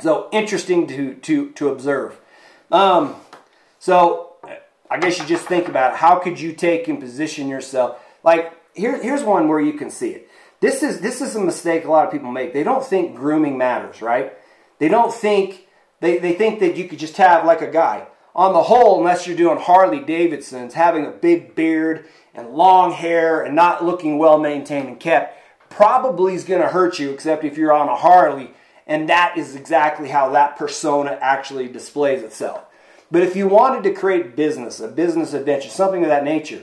So 0.01 0.29
interesting 0.33 0.87
to 0.87 1.15
to 1.17 1.51
to 1.51 1.69
observe. 1.69 2.19
Um, 2.71 3.17
so 3.79 4.37
I 4.91 4.99
guess 4.99 5.19
you 5.19 5.27
just 5.27 5.47
think 5.47 5.69
about 5.69 5.93
it. 5.93 5.99
How 5.99 6.19
could 6.19 6.41
you 6.41 6.55
take 6.55 6.89
and 6.89 6.99
position 6.99 7.49
yourself? 7.49 8.03
Like 8.25 8.55
here, 8.75 9.01
here's 9.03 9.23
one 9.23 9.49
where 9.49 9.61
you 9.61 9.75
can 9.75 9.91
see 9.91 10.11
it. 10.11 10.31
This 10.61 10.83
is 10.83 11.01
this 11.01 11.21
is 11.21 11.37
a 11.37 11.41
mistake 11.41 11.85
a 11.85 11.91
lot 11.91 12.07
of 12.07 12.13
people 12.13 12.31
make. 12.31 12.55
They 12.55 12.63
don't 12.63 12.85
think 12.85 13.17
grooming 13.17 13.59
matters, 13.59 14.01
right? 14.01 14.33
They 14.79 14.89
don't 14.89 15.13
think 15.13 15.67
they, 16.01 16.19
they 16.19 16.33
think 16.33 16.61
that 16.61 16.77
you 16.77 16.89
could 16.89 16.99
just 16.99 17.17
have 17.17 17.45
like 17.45 17.61
a 17.61 17.71
guy. 17.71 18.07
On 18.35 18.55
the 18.55 18.63
whole, 18.63 18.99
unless 18.99 19.27
you're 19.27 19.37
doing 19.37 19.59
Harley 19.59 20.01
Davidsons, 20.01 20.73
having 20.73 21.05
a 21.05 21.11
big 21.11 21.55
beard 21.55 22.07
and 22.35 22.49
long 22.51 22.93
hair 22.93 23.43
and 23.43 23.55
not 23.55 23.85
looking 23.85 24.17
well 24.17 24.39
maintained 24.39 24.89
and 24.89 24.99
kept 24.99 25.39
probably 25.73 26.35
is 26.35 26.45
going 26.45 26.61
to 26.61 26.69
hurt 26.69 26.99
you, 26.99 27.11
except 27.11 27.45
if 27.45 27.57
you're 27.57 27.73
on 27.73 27.89
a 27.89 27.97
Harley. 27.97 28.53
And 28.87 29.09
that 29.09 29.39
is 29.39 29.55
exactly 29.55 30.09
how 30.09 30.31
that 30.31 30.57
persona 30.57 31.19
actually 31.21 31.69
displays 31.69 32.23
itself. 32.23 32.65
But 33.11 33.23
if 33.23 33.37
you 33.37 33.47
wanted 33.47 33.85
to 33.85 33.95
create 33.95 34.37
business, 34.37 34.81
a 34.81 34.89
business 34.89 35.33
adventure, 35.33 35.69
something 35.69 36.03
of 36.03 36.09
that 36.09 36.25
nature, 36.25 36.63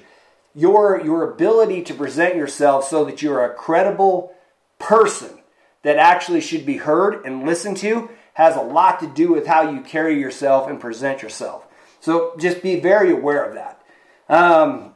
your, 0.55 1.01
your 1.03 1.31
ability 1.31 1.83
to 1.83 1.93
present 1.93 2.35
yourself 2.35 2.85
so 2.85 3.05
that 3.05 3.21
you're 3.21 3.45
a 3.45 3.53
credible 3.53 4.33
person 4.79 5.39
that 5.83 5.97
actually 5.97 6.41
should 6.41 6.65
be 6.65 6.77
heard 6.77 7.25
and 7.25 7.45
listened 7.45 7.77
to 7.77 8.09
has 8.33 8.55
a 8.55 8.61
lot 8.61 8.99
to 8.99 9.07
do 9.07 9.31
with 9.31 9.45
how 9.45 9.69
you 9.69 9.81
carry 9.81 10.19
yourself 10.19 10.69
and 10.69 10.79
present 10.79 11.21
yourself. 11.21 11.67
So 11.99 12.35
just 12.39 12.61
be 12.63 12.79
very 12.79 13.11
aware 13.11 13.43
of 13.43 13.55
that. 13.55 13.81
Um, 14.27 14.93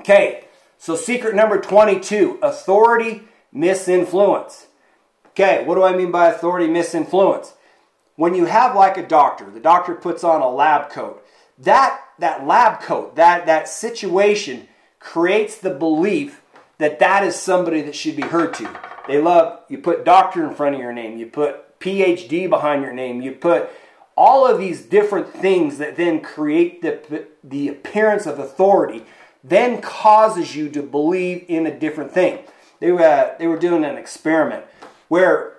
okay, 0.00 0.44
so 0.78 0.96
secret 0.96 1.34
number 1.34 1.60
22 1.60 2.38
authority 2.42 3.22
misinfluence. 3.54 4.66
Okay, 5.28 5.64
what 5.64 5.74
do 5.76 5.82
I 5.82 5.96
mean 5.96 6.10
by 6.10 6.28
authority 6.28 6.66
misinfluence? 6.66 7.52
When 8.16 8.34
you 8.34 8.46
have 8.46 8.76
like 8.76 8.96
a 8.96 9.06
doctor, 9.06 9.50
the 9.50 9.60
doctor 9.60 9.94
puts 9.94 10.24
on 10.24 10.42
a 10.42 10.50
lab 10.50 10.90
coat. 10.90 11.24
That 11.58 12.00
that 12.18 12.46
lab 12.46 12.80
coat, 12.80 13.16
that 13.16 13.46
that 13.46 13.68
situation 13.68 14.68
creates 14.98 15.56
the 15.56 15.70
belief 15.70 16.42
that 16.78 16.98
that 16.98 17.24
is 17.24 17.36
somebody 17.36 17.82
that 17.82 17.94
should 17.94 18.16
be 18.16 18.22
heard 18.22 18.54
to. 18.54 18.70
They 19.06 19.20
love 19.20 19.60
you 19.68 19.78
put 19.78 20.04
doctor 20.04 20.46
in 20.46 20.54
front 20.54 20.74
of 20.74 20.80
your 20.80 20.92
name, 20.92 21.18
you 21.18 21.26
put 21.26 21.78
PhD 21.80 22.48
behind 22.48 22.82
your 22.82 22.92
name, 22.92 23.22
you 23.22 23.32
put 23.32 23.70
all 24.16 24.46
of 24.46 24.58
these 24.58 24.82
different 24.82 25.32
things 25.32 25.78
that 25.78 25.96
then 25.96 26.20
create 26.20 26.82
the, 26.82 27.26
the 27.42 27.68
appearance 27.68 28.26
of 28.26 28.38
authority 28.38 29.04
then 29.42 29.80
causes 29.80 30.54
you 30.54 30.68
to 30.68 30.82
believe 30.82 31.44
in 31.48 31.66
a 31.66 31.78
different 31.78 32.12
thing. 32.12 32.40
They 32.80 32.90
were, 32.90 33.02
uh, 33.02 33.34
they 33.38 33.46
were 33.46 33.58
doing 33.58 33.84
an 33.84 33.96
experiment 33.96 34.64
where, 35.08 35.58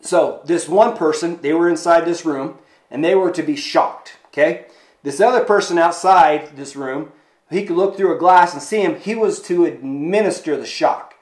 so 0.00 0.40
this 0.44 0.68
one 0.68 0.96
person, 0.96 1.40
they 1.42 1.52
were 1.52 1.68
inside 1.68 2.04
this 2.04 2.24
room 2.24 2.58
and 2.90 3.04
they 3.04 3.14
were 3.14 3.30
to 3.30 3.42
be 3.42 3.56
shocked, 3.56 4.16
okay? 4.26 4.66
This 5.02 5.20
other 5.20 5.44
person 5.44 5.78
outside 5.78 6.56
this 6.56 6.74
room, 6.74 7.12
he 7.50 7.64
could 7.64 7.76
look 7.76 7.96
through 7.96 8.14
a 8.14 8.18
glass 8.18 8.52
and 8.52 8.62
see 8.62 8.80
him, 8.80 8.98
he 8.98 9.14
was 9.14 9.40
to 9.42 9.64
administer 9.64 10.56
the 10.56 10.66
shock. 10.66 11.14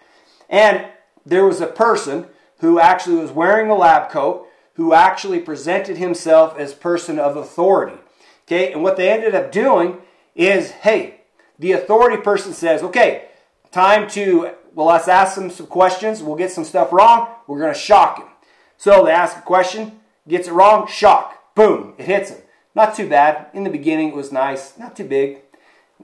And 0.49 0.87
there 1.26 1.45
was 1.45 1.61
a 1.61 1.67
person 1.67 2.26
who 2.59 2.79
actually 2.79 3.17
was 3.17 3.31
wearing 3.31 3.71
a 3.71 3.75
lab 3.75 4.11
coat 4.11 4.47
who 4.75 4.95
actually 4.95 5.40
presented 5.40 5.97
himself 5.97 6.57
as 6.59 6.73
person 6.73 7.19
of 7.19 7.37
authority. 7.37 7.99
Okay, 8.47 8.73
and 8.73 8.83
what 8.83 8.97
they 8.97 9.11
ended 9.11 9.35
up 9.35 9.52
doing 9.52 9.99
is, 10.35 10.71
hey, 10.71 11.21
the 11.59 11.73
authority 11.73 12.17
person 12.17 12.52
says, 12.52 12.83
okay, 12.83 13.26
time 13.71 14.09
to, 14.11 14.50
well, 14.74 14.86
let's 14.86 15.08
ask 15.08 15.36
him 15.36 15.50
some 15.50 15.66
questions. 15.66 16.22
We'll 16.22 16.36
get 16.36 16.52
some 16.52 16.64
stuff 16.64 16.92
wrong. 16.92 17.28
We're 17.46 17.60
going 17.60 17.74
to 17.74 17.78
shock 17.78 18.18
him. 18.18 18.28
So 18.76 19.04
they 19.04 19.12
ask 19.12 19.36
a 19.36 19.42
question, 19.42 20.00
gets 20.26 20.48
it 20.48 20.52
wrong, 20.52 20.86
shock. 20.86 21.54
Boom, 21.54 21.94
it 21.98 22.06
hits 22.06 22.30
him. 22.30 22.38
Not 22.74 22.94
too 22.94 23.08
bad. 23.08 23.48
In 23.52 23.64
the 23.64 23.70
beginning, 23.70 24.08
it 24.08 24.14
was 24.14 24.32
nice. 24.32 24.78
Not 24.78 24.96
too 24.96 25.04
big. 25.04 25.40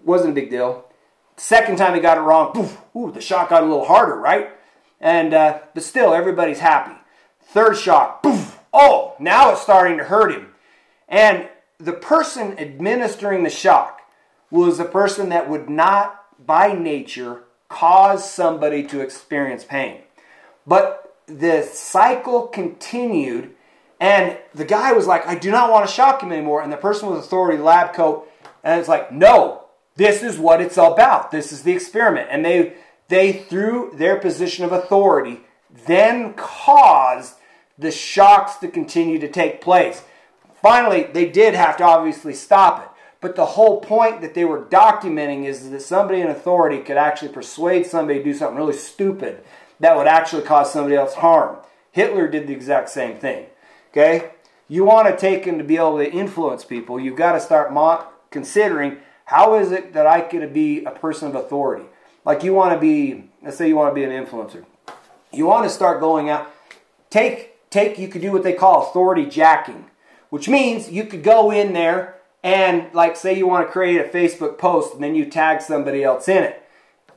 Wasn't 0.05 0.31
a 0.31 0.35
big 0.35 0.51
deal. 0.51 0.85
Second 1.37 1.77
time 1.79 1.95
he 1.95 2.01
got 2.01 2.19
it 2.19 2.23
wrong, 2.23 2.53
poof, 2.53 2.79
ooh, 2.97 3.13
the 3.13 3.21
shock 3.21 3.51
got 3.51 3.63
a 3.63 3.67
little 3.67 3.85
harder, 3.85 4.17
right? 4.17 4.51
And 5.01 5.35
uh, 5.35 5.61
but 5.75 5.83
still, 5.83 6.15
everybody's 6.15 6.61
happy. 6.61 6.97
Third 7.43 7.77
shock, 7.77 8.23
poof, 8.23 8.59
oh, 8.73 9.15
now 9.21 9.53
it's 9.53 9.61
starting 9.61 9.99
to 9.99 10.05
hurt 10.05 10.33
him. 10.33 10.55
And 11.09 11.49
the 11.79 11.93
person 11.93 12.59
administering 12.59 13.45
the 13.45 13.51
shock 13.51 14.01
was 14.51 14.81
a 14.81 14.85
person 14.85 15.29
that 15.29 15.49
would 15.49 15.69
not, 15.69 16.25
by 16.45 16.73
nature, 16.73 17.45
cause 17.69 18.31
somebody 18.31 18.85
to 18.85 19.01
experience 19.01 19.65
pain. 19.65 20.03
But 20.67 21.17
the 21.27 21.63
cycle 21.63 22.47
continued, 22.47 23.55
and 24.01 24.39
the 24.55 24.65
guy 24.65 24.93
was 24.93 25.07
like, 25.07 25.27
I 25.27 25.35
do 25.35 25.51
not 25.51 25.71
want 25.71 25.89
to 25.89 25.93
shock 25.93 26.23
him 26.23 26.33
anymore. 26.33 26.63
And 26.63 26.73
the 26.73 26.77
person 26.77 27.09
with 27.09 27.19
authority, 27.19 27.59
lab 27.59 27.95
coat, 27.95 28.29
and 28.63 28.79
it's 28.81 28.89
like, 28.89 29.13
no, 29.13 29.65
this 29.97 30.23
is 30.23 30.39
what 30.39 30.61
it's 30.61 30.77
about. 30.77 31.31
This 31.31 31.53
is 31.53 31.63
the 31.63 31.73
experiment. 31.73 32.29
And 32.31 32.45
they 32.45 32.75
they, 33.09 33.33
through 33.33 33.93
their 33.95 34.17
position 34.17 34.65
of 34.65 34.73
authority, 34.73 35.41
then 35.87 36.35
caused 36.35 37.35
the 37.79 37.91
shocks 37.91 38.57
to 38.57 38.69
continue 38.69 39.19
to 39.19 39.29
take 39.29 39.61
place. 39.61 40.03
Finally, 40.61 41.05
they 41.13 41.29
did 41.29 41.55
have 41.55 41.77
to 41.77 41.85
obviously 41.85 42.35
stop 42.35 42.83
it. 42.83 42.89
But 43.27 43.35
the 43.35 43.45
whole 43.45 43.81
point 43.81 44.21
that 44.21 44.35
they 44.35 44.45
were 44.45 44.63
documenting 44.63 45.47
is 45.47 45.69
that 45.69 45.83
somebody 45.83 46.21
in 46.21 46.29
authority 46.29 46.79
could 46.79 46.97
actually 46.97 47.31
persuade 47.31 47.85
somebody 47.85 48.21
to 48.21 48.25
do 48.25 48.33
something 48.33 48.57
really 48.57 48.73
stupid 48.73 49.43
that 49.81 49.97
would 49.97 50.07
actually 50.07 50.43
cause 50.43 50.73
somebody 50.73 50.95
else 50.95 51.15
harm. 51.15 51.57
Hitler 51.91 52.29
did 52.29 52.47
the 52.47 52.53
exact 52.53 52.89
same 52.89 53.19
thing. 53.19 53.47
Okay? 53.91 54.31
You 54.69 54.85
want 54.85 55.09
to 55.09 55.17
take 55.17 55.45
him 55.45 55.59
to 55.59 55.65
be 55.65 55.75
able 55.75 55.99
to 55.99 56.09
influence 56.09 56.65
people, 56.65 57.01
you've 57.01 57.17
got 57.17 57.33
to 57.33 57.41
start 57.41 57.73
considering 58.31 58.99
how 59.25 59.57
is 59.57 59.73
it 59.73 59.93
that 59.93 60.07
I 60.07 60.21
could 60.21 60.55
be 60.55 60.85
a 60.85 60.93
person 60.93 61.27
of 61.27 61.35
authority? 61.35 61.87
Like 62.25 62.45
you 62.45 62.55
want 62.55 62.75
to 62.75 62.79
be, 62.79 63.29
let's 63.43 63.57
say 63.57 63.67
you 63.67 63.75
want 63.75 63.91
to 63.91 63.95
be 63.97 64.05
an 64.05 64.25
influencer. 64.25 64.65
You 65.33 65.47
want 65.47 65.65
to 65.65 65.71
start 65.71 65.99
going 65.99 66.31
out. 66.31 66.49
Take, 67.11 67.71
take, 67.71 67.99
you 67.99 68.07
could 68.07 68.23
do 68.23 68.31
what 68.31 68.45
they 68.45 68.53
call 68.53 68.89
authority 68.89 69.27
jacking, 69.27 69.87
which 70.31 70.49
means 70.49 70.89
you 70.89 71.07
could 71.07 71.25
go 71.25 71.51
in 71.51 71.73
there 71.73 72.16
and 72.43 72.93
like 72.95 73.17
say 73.17 73.37
you 73.37 73.47
want 73.47 73.67
to 73.67 73.73
create 73.73 74.01
a 74.01 74.09
Facebook 74.09 74.59
post 74.59 74.95
and 74.95 75.03
then 75.03 75.15
you 75.15 75.27
tag 75.27 75.61
somebody 75.61 76.05
else 76.05 76.29
in 76.29 76.45
it. 76.45 76.63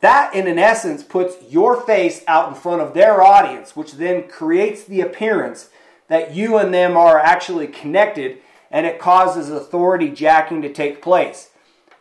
That 0.02 0.34
in 0.34 0.48
an 0.48 0.58
essence 0.58 1.04
puts 1.04 1.36
your 1.50 1.82
face 1.82 2.24
out 2.28 2.48
in 2.48 2.56
front 2.56 2.82
of 2.82 2.94
their 2.94 3.22
audience, 3.22 3.76
which 3.76 3.94
then 3.94 4.28
creates 4.28 4.84
the 4.84 5.02
appearance 5.02 5.70
that 6.08 6.34
you 6.34 6.58
and 6.58 6.74
them 6.74 6.96
are 6.96 7.20
actually 7.20 7.68
connected 7.68 8.40
and 8.72 8.86
it 8.86 9.00
causes 9.00 9.50
authority 9.50 10.10
jacking 10.10 10.62
to 10.62 10.72
take 10.72 11.02
place. 11.02 11.50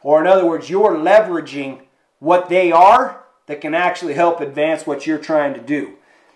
Or 0.03 0.21
in 0.21 0.27
other 0.27 0.47
words, 0.47 0.71
you're 0.71 0.95
leveraging 0.95 1.83
what 2.19 2.49
they 2.49 2.71
are 2.73 3.25
that 3.47 3.61
can 3.61 3.75
actually 3.75 4.15
help 4.15 4.41
advance 4.41 4.87
what 4.87 5.07
you're 5.07 5.19
trying 5.19 5.55
to 5.55 5.61
do. 5.61 5.95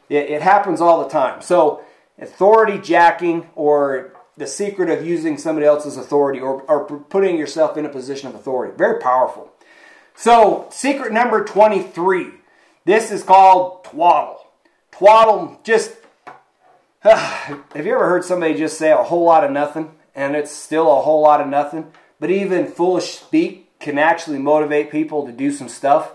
It, 0.09 0.31
it 0.31 0.43
happens 0.43 0.81
all 0.81 1.03
the 1.03 1.09
time. 1.09 1.43
So, 1.43 1.85
authority 2.19 2.79
jacking 2.79 3.49
or 3.55 4.12
the 4.37 4.47
secret 4.47 4.89
of 4.89 5.07
using 5.07 5.37
somebody 5.37 5.67
else's 5.67 5.97
authority 5.97 6.41
or, 6.41 6.63
or 6.63 6.85
putting 6.85 7.37
yourself 7.37 7.77
in 7.77 7.85
a 7.85 7.89
position 7.89 8.29
of 8.29 8.35
authority. 8.35 8.75
Very 8.77 9.01
powerful. 9.01 9.53
So, 10.15 10.69
secret 10.71 11.13
number 11.13 11.45
23. 11.45 12.31
This 12.85 13.11
is 13.11 13.23
called 13.23 13.85
twaddle. 13.85 14.47
Twaddle, 14.91 15.61
just. 15.65 15.95
have 17.03 17.63
you 17.75 17.95
ever 17.95 18.09
heard 18.09 18.25
somebody 18.25 18.55
just 18.55 18.79
say 18.79 18.93
a 18.93 18.97
whole 18.97 19.25
lot 19.25 19.45
of 19.45 19.51
nothing 19.51 19.91
and 20.15 20.37
it's 20.37 20.53
still 20.53 20.91
a 20.99 21.03
whole 21.03 21.21
lot 21.21 21.41
of 21.41 21.49
nothing? 21.49 21.93
But 22.21 22.31
even 22.31 22.67
foolish 22.67 23.15
speak 23.15 23.79
can 23.81 23.99
actually 23.99 24.39
motivate 24.39 24.91
people 24.91 25.27
to 25.27 25.33
do 25.33 25.51
some 25.51 25.69
stuff. 25.69 26.13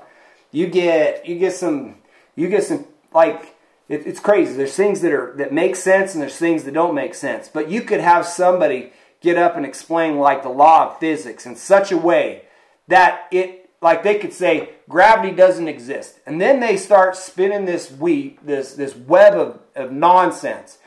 You 0.52 0.68
get 0.68 1.28
you 1.28 1.38
get 1.38 1.54
some 1.54 1.96
you 2.36 2.48
get 2.48 2.64
some 2.64 2.86
like 3.14 3.57
it, 3.90 4.06
it's 4.06 4.20
crazy. 4.20 4.54
There's 4.54 4.76
things 4.76 5.02
that 5.02 5.12
are 5.12 5.34
that 5.38 5.54
make 5.54 5.76
sense 5.76 6.14
and 6.14 6.22
there's 6.22 6.38
things 6.38 6.64
that 6.64 6.74
don't 6.74 6.96
make 6.96 7.16
sense. 7.16 7.48
But 7.48 7.70
you 7.70 7.82
could 7.82 8.00
have 8.00 8.26
somebody 8.26 8.92
get 9.22 9.38
up 9.38 9.56
and 9.56 9.66
explain 9.66 10.18
like 10.18 10.44
the 10.44 10.50
law 10.50 10.88
of 10.88 11.00
physics 11.00 11.46
in 11.46 11.56
such 11.56 11.92
a 11.92 11.98
way 11.98 12.44
that 12.88 13.28
it 13.32 13.70
like 13.82 14.04
they 14.04 14.18
could 14.18 14.34
say 14.34 14.70
gravity 14.88 15.36
doesn't 15.36 15.68
exist 15.68 16.20
and 16.26 16.40
then 16.40 16.60
they 16.60 16.78
start 16.78 17.16
spinning 17.16 17.66
this 17.66 17.92
wheat 17.92 18.44
this 18.46 18.74
this 18.74 18.96
web 18.96 19.34
of, 19.34 19.60
of 19.76 19.92
nonsense 19.92 20.78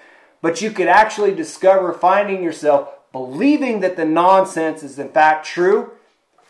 but 0.40 0.62
you 0.62 0.70
could 0.70 0.86
actually 0.86 1.34
discover 1.34 1.92
finding 1.92 2.42
yourself 2.42 2.88
believing 3.12 3.80
that 3.80 3.96
the 3.96 4.04
nonsense 4.04 4.82
is 4.82 4.98
in 4.98 5.10
fact 5.10 5.44
true 5.44 5.92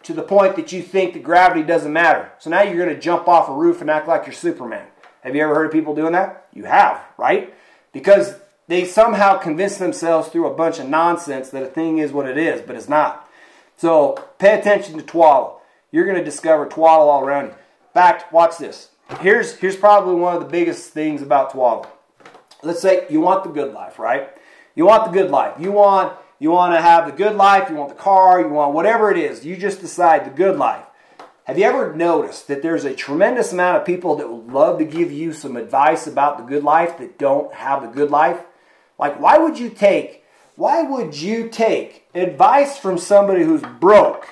to 0.03 0.13
the 0.13 0.23
point 0.23 0.57
that 0.57 0.73
you 0.73 0.83
think 0.83 1.13
that 1.13 1.23
gravity 1.23 1.63
doesn't 1.63 1.93
matter. 1.93 2.33
So 2.39 2.51
now 2.51 2.63
you're 2.63 2.83
going 2.83 2.95
to 2.95 3.01
jump 3.01 3.29
off 3.29 3.49
a 3.49 3.55
roof 3.55 3.81
and 3.81 3.91
act 3.91 4.09
like 4.09 4.27
you're 4.27 4.33
Superman. 4.33 4.87
Have 5.23 5.35
you 5.35 5.43
ever 5.43 5.55
heard 5.55 5.67
of 5.67 5.73
people 5.73 5.95
doing 5.95 6.13
that? 6.13 6.47
You 6.53 6.65
have, 6.65 7.01
right? 7.17 7.55
Because 7.93 8.35
they 8.69 8.85
somehow 8.85 9.37
convince 9.37 9.79
themselves 9.79 10.29
through 10.29 10.47
a 10.47 10.55
bunch 10.55 10.79
of 10.79 10.89
nonsense 10.89 11.51
that 11.51 11.63
a 11.63 11.67
thing 11.67 11.99
is 11.99 12.13
what 12.13 12.29
it 12.29 12.39
is, 12.39 12.63
but 12.63 12.77
it's 12.77 12.89
not. 12.89 13.29
So 13.77 14.29
pay 14.39 14.59
attention 14.59 14.97
to 14.97 15.03
twaddle. 15.03 15.61
You're 15.91 16.05
going 16.05 16.19
to 16.19 16.25
discover 16.25 16.67
twaddle 16.67 17.09
all 17.09 17.25
around. 17.25 17.47
In 17.47 17.55
fact, 17.95 18.33
watch 18.33 18.59
this. 18.59 18.91
Here's, 19.21 19.57
here's 19.57 19.77
probably 19.77 20.15
one 20.15 20.37
of 20.37 20.43
the 20.43 20.49
biggest 20.49 20.91
things 20.91 21.21
about 21.21 21.51
twaddle. 21.51 21.87
Let's 22.63 22.81
say 22.81 23.07
you 23.11 23.21
want 23.21 23.45
the 23.45 23.51
good 23.51 23.73
life, 23.73 23.99
right? 23.99 24.29
You 24.75 24.87
want 24.87 25.05
the 25.05 25.11
good 25.11 25.31
life. 25.31 25.55
You 25.59 25.73
want 25.73 26.17
You 26.39 26.53
want 26.53 26.75
to 26.75 26.81
have 26.81 27.05
the 27.05 27.13
good 27.13 27.37
life, 27.37 27.69
you 27.69 27.77
want 27.77 27.91
the 27.91 28.03
car, 28.03 28.41
you 28.41 28.49
want 28.49 28.73
whatever 28.73 29.11
it 29.11 29.19
is. 29.19 29.45
You 29.45 29.59
just 29.59 29.83
decide 29.83 30.25
the 30.25 30.31
good 30.31 30.57
life. 30.57 30.87
Have 31.45 31.59
you 31.59 31.65
ever 31.65 31.95
noticed 31.95 32.49
that 32.49 32.63
there's 32.63 32.85
a 32.85 32.95
tremendous 32.95 33.53
amount 33.53 33.79
of 33.79 33.87
people 33.87 34.17
that 34.17 34.31
would 34.31 34.53
love 34.53 34.79
to 34.79 34.85
give 34.85 35.11
you 35.11 35.33
some 35.33 35.57
advice 35.57 36.07
about 36.07 36.39
the 36.39 36.45
good 36.45 36.63
life 36.63 36.99
that 36.99 37.19
don't 37.19 37.53
have 37.55 37.83
the 37.83 37.89
good 37.89 38.11
life? 38.11 38.41
Like, 38.99 39.19
why 39.19 39.39
would 39.39 39.59
you 39.59 39.71
take, 39.71 40.25
why 40.57 40.83
would 40.83 41.17
you 41.17 41.49
take 41.49 42.07
advice 42.15 42.79
from 42.79 42.99
somebody 42.99 43.43
who's 43.43 43.63
broke 43.81 44.29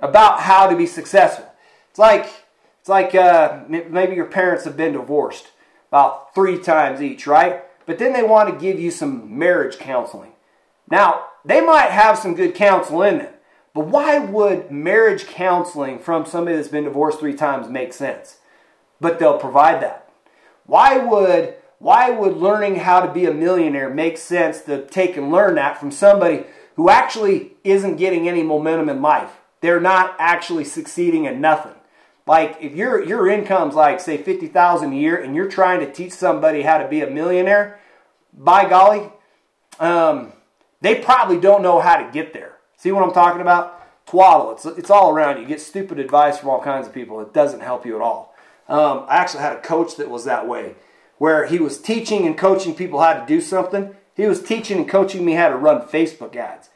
about 0.00 0.40
how 0.40 0.68
to 0.68 0.76
be 0.76 0.86
successful? 0.86 1.52
It's 1.90 1.98
like, 1.98 2.32
it's 2.80 2.88
like 2.88 3.14
uh, 3.14 3.64
maybe 3.68 4.14
your 4.14 4.26
parents 4.26 4.64
have 4.64 4.76
been 4.76 4.92
divorced 4.92 5.48
about 5.88 6.34
three 6.34 6.58
times 6.58 7.02
each, 7.02 7.26
right? 7.26 7.64
But 7.84 7.98
then 7.98 8.12
they 8.12 8.22
want 8.22 8.48
to 8.48 8.64
give 8.64 8.80
you 8.80 8.90
some 8.90 9.38
marriage 9.38 9.78
counseling. 9.78 10.32
Now, 10.88 11.26
they 11.44 11.60
might 11.60 11.90
have 11.90 12.16
some 12.16 12.34
good 12.34 12.54
counsel 12.54 13.02
in 13.02 13.18
them, 13.18 13.31
but 13.74 13.86
why 13.86 14.18
would 14.18 14.70
marriage 14.70 15.26
counseling 15.26 15.98
from 15.98 16.26
somebody 16.26 16.56
that's 16.56 16.68
been 16.68 16.84
divorced 16.84 17.20
three 17.20 17.34
times 17.34 17.68
make 17.68 17.92
sense? 17.92 18.38
But 19.00 19.18
they'll 19.18 19.38
provide 19.38 19.82
that. 19.82 20.10
Why 20.66 20.98
would 20.98 21.56
why 21.78 22.10
would 22.10 22.36
learning 22.36 22.76
how 22.76 23.00
to 23.00 23.12
be 23.12 23.26
a 23.26 23.34
millionaire 23.34 23.90
make 23.90 24.16
sense 24.16 24.60
to 24.62 24.86
take 24.86 25.16
and 25.16 25.32
learn 25.32 25.56
that 25.56 25.78
from 25.78 25.90
somebody 25.90 26.44
who 26.76 26.88
actually 26.88 27.54
isn't 27.64 27.96
getting 27.96 28.28
any 28.28 28.42
momentum 28.44 28.88
in 28.88 29.02
life? 29.02 29.30
They're 29.62 29.80
not 29.80 30.14
actually 30.18 30.64
succeeding 30.64 31.24
in 31.24 31.40
nothing. 31.40 31.74
Like 32.26 32.58
if 32.60 32.74
your 32.74 33.02
your 33.02 33.28
income's 33.28 33.74
like 33.74 34.00
say 34.00 34.16
50,000 34.16 34.92
a 34.92 34.96
year 34.96 35.16
and 35.20 35.34
you're 35.34 35.48
trying 35.48 35.80
to 35.80 35.90
teach 35.90 36.12
somebody 36.12 36.62
how 36.62 36.78
to 36.78 36.86
be 36.86 37.00
a 37.00 37.10
millionaire, 37.10 37.80
by 38.32 38.68
golly, 38.68 39.10
um, 39.80 40.32
they 40.80 40.96
probably 40.96 41.40
don't 41.40 41.62
know 41.62 41.80
how 41.80 41.96
to 41.96 42.12
get 42.12 42.32
there. 42.32 42.51
See 42.82 42.90
what 42.90 43.04
I'm 43.04 43.14
talking 43.14 43.40
about? 43.40 43.80
Twaddle. 44.06 44.50
It's, 44.50 44.66
it's 44.66 44.90
all 44.90 45.12
around 45.12 45.40
you. 45.40 45.46
Get 45.46 45.60
stupid 45.60 46.00
advice 46.00 46.38
from 46.38 46.48
all 46.48 46.60
kinds 46.60 46.88
of 46.88 46.92
people. 46.92 47.20
It 47.20 47.32
doesn't 47.32 47.60
help 47.60 47.86
you 47.86 47.94
at 47.94 48.02
all. 48.02 48.34
Um, 48.68 49.04
I 49.06 49.18
actually 49.18 49.44
had 49.44 49.56
a 49.56 49.60
coach 49.60 49.94
that 49.98 50.10
was 50.10 50.24
that 50.24 50.48
way, 50.48 50.74
where 51.18 51.46
he 51.46 51.60
was 51.60 51.80
teaching 51.80 52.26
and 52.26 52.36
coaching 52.36 52.74
people 52.74 53.00
how 53.00 53.12
to 53.12 53.24
do 53.24 53.40
something. 53.40 53.94
He 54.16 54.26
was 54.26 54.42
teaching 54.42 54.78
and 54.78 54.88
coaching 54.88 55.24
me 55.24 55.34
how 55.34 55.48
to 55.48 55.54
run 55.54 55.82
Facebook 55.82 56.34
ads. 56.34 56.70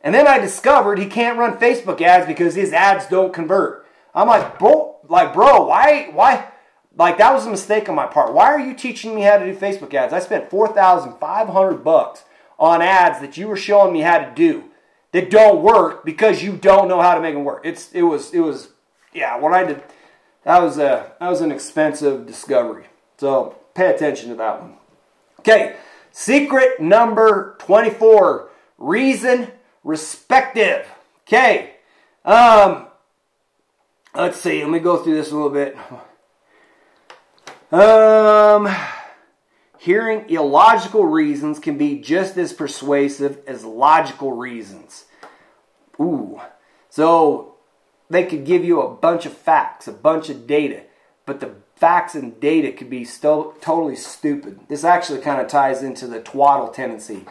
And 0.00 0.14
then 0.14 0.26
I 0.26 0.38
discovered 0.38 0.98
he 0.98 1.04
can't 1.04 1.38
run 1.38 1.58
Facebook 1.58 2.00
ads 2.00 2.26
because 2.26 2.54
his 2.54 2.72
ads 2.72 3.06
don't 3.08 3.34
convert. 3.34 3.86
I'm 4.14 4.28
like, 4.28 4.58
bro, 4.58 4.96
like, 5.10 5.34
bro, 5.34 5.66
why, 5.66 6.08
why, 6.10 6.52
like 6.96 7.18
that 7.18 7.34
was 7.34 7.44
a 7.44 7.50
mistake 7.50 7.90
on 7.90 7.94
my 7.94 8.06
part. 8.06 8.32
Why 8.32 8.46
are 8.46 8.60
you 8.60 8.72
teaching 8.72 9.14
me 9.14 9.20
how 9.20 9.36
to 9.36 9.44
do 9.44 9.58
Facebook 9.58 9.92
ads? 9.92 10.14
I 10.14 10.20
spent 10.20 10.48
4,500 10.48 11.84
bucks 11.84 12.24
on 12.58 12.80
ads 12.80 13.20
that 13.20 13.36
you 13.36 13.46
were 13.46 13.58
showing 13.58 13.92
me 13.92 14.00
how 14.00 14.16
to 14.16 14.32
do 14.34 14.70
that 15.14 15.30
don't 15.30 15.62
work 15.62 16.04
because 16.04 16.42
you 16.42 16.56
don't 16.56 16.88
know 16.88 17.00
how 17.00 17.14
to 17.14 17.20
make 17.20 17.34
them 17.34 17.44
work. 17.44 17.60
It's 17.64 17.92
it 17.92 18.02
was 18.02 18.34
it 18.34 18.40
was 18.40 18.70
yeah, 19.12 19.38
when 19.38 19.54
I 19.54 19.62
did 19.62 19.80
that 20.42 20.60
was 20.60 20.76
a 20.76 21.12
that 21.20 21.28
was 21.30 21.40
an 21.40 21.52
expensive 21.52 22.26
discovery. 22.26 22.86
So 23.18 23.56
pay 23.74 23.94
attention 23.94 24.30
to 24.30 24.34
that 24.34 24.60
one. 24.60 24.74
Okay, 25.38 25.76
secret 26.10 26.80
number 26.80 27.54
24, 27.60 28.50
reason 28.76 29.52
respecting. 29.84 30.80
Okay. 31.28 31.76
Um 32.24 32.88
let's 34.16 34.40
see, 34.40 34.62
let 34.62 34.70
me 34.70 34.80
go 34.80 34.96
through 34.96 35.14
this 35.14 35.30
a 35.30 35.36
little 35.36 35.48
bit. 35.48 35.76
Um 37.70 38.66
Hearing 39.84 40.30
illogical 40.30 41.04
reasons 41.04 41.58
can 41.58 41.76
be 41.76 41.98
just 41.98 42.38
as 42.38 42.54
persuasive 42.54 43.40
as 43.46 43.66
logical 43.66 44.32
reasons. 44.32 45.04
Ooh. 46.00 46.40
So 46.88 47.56
they 48.08 48.24
could 48.24 48.46
give 48.46 48.64
you 48.64 48.80
a 48.80 48.88
bunch 48.88 49.26
of 49.26 49.34
facts, 49.34 49.86
a 49.86 49.92
bunch 49.92 50.30
of 50.30 50.46
data, 50.46 50.84
but 51.26 51.40
the 51.40 51.56
facts 51.76 52.14
and 52.14 52.40
data 52.40 52.72
could 52.72 52.88
be 52.88 53.04
sto- 53.04 53.56
totally 53.60 53.94
stupid. 53.94 54.60
This 54.68 54.84
actually 54.84 55.20
kind 55.20 55.38
of 55.38 55.48
ties 55.48 55.82
into 55.82 56.06
the 56.06 56.22
twaddle 56.22 56.68
tendency, 56.68 57.26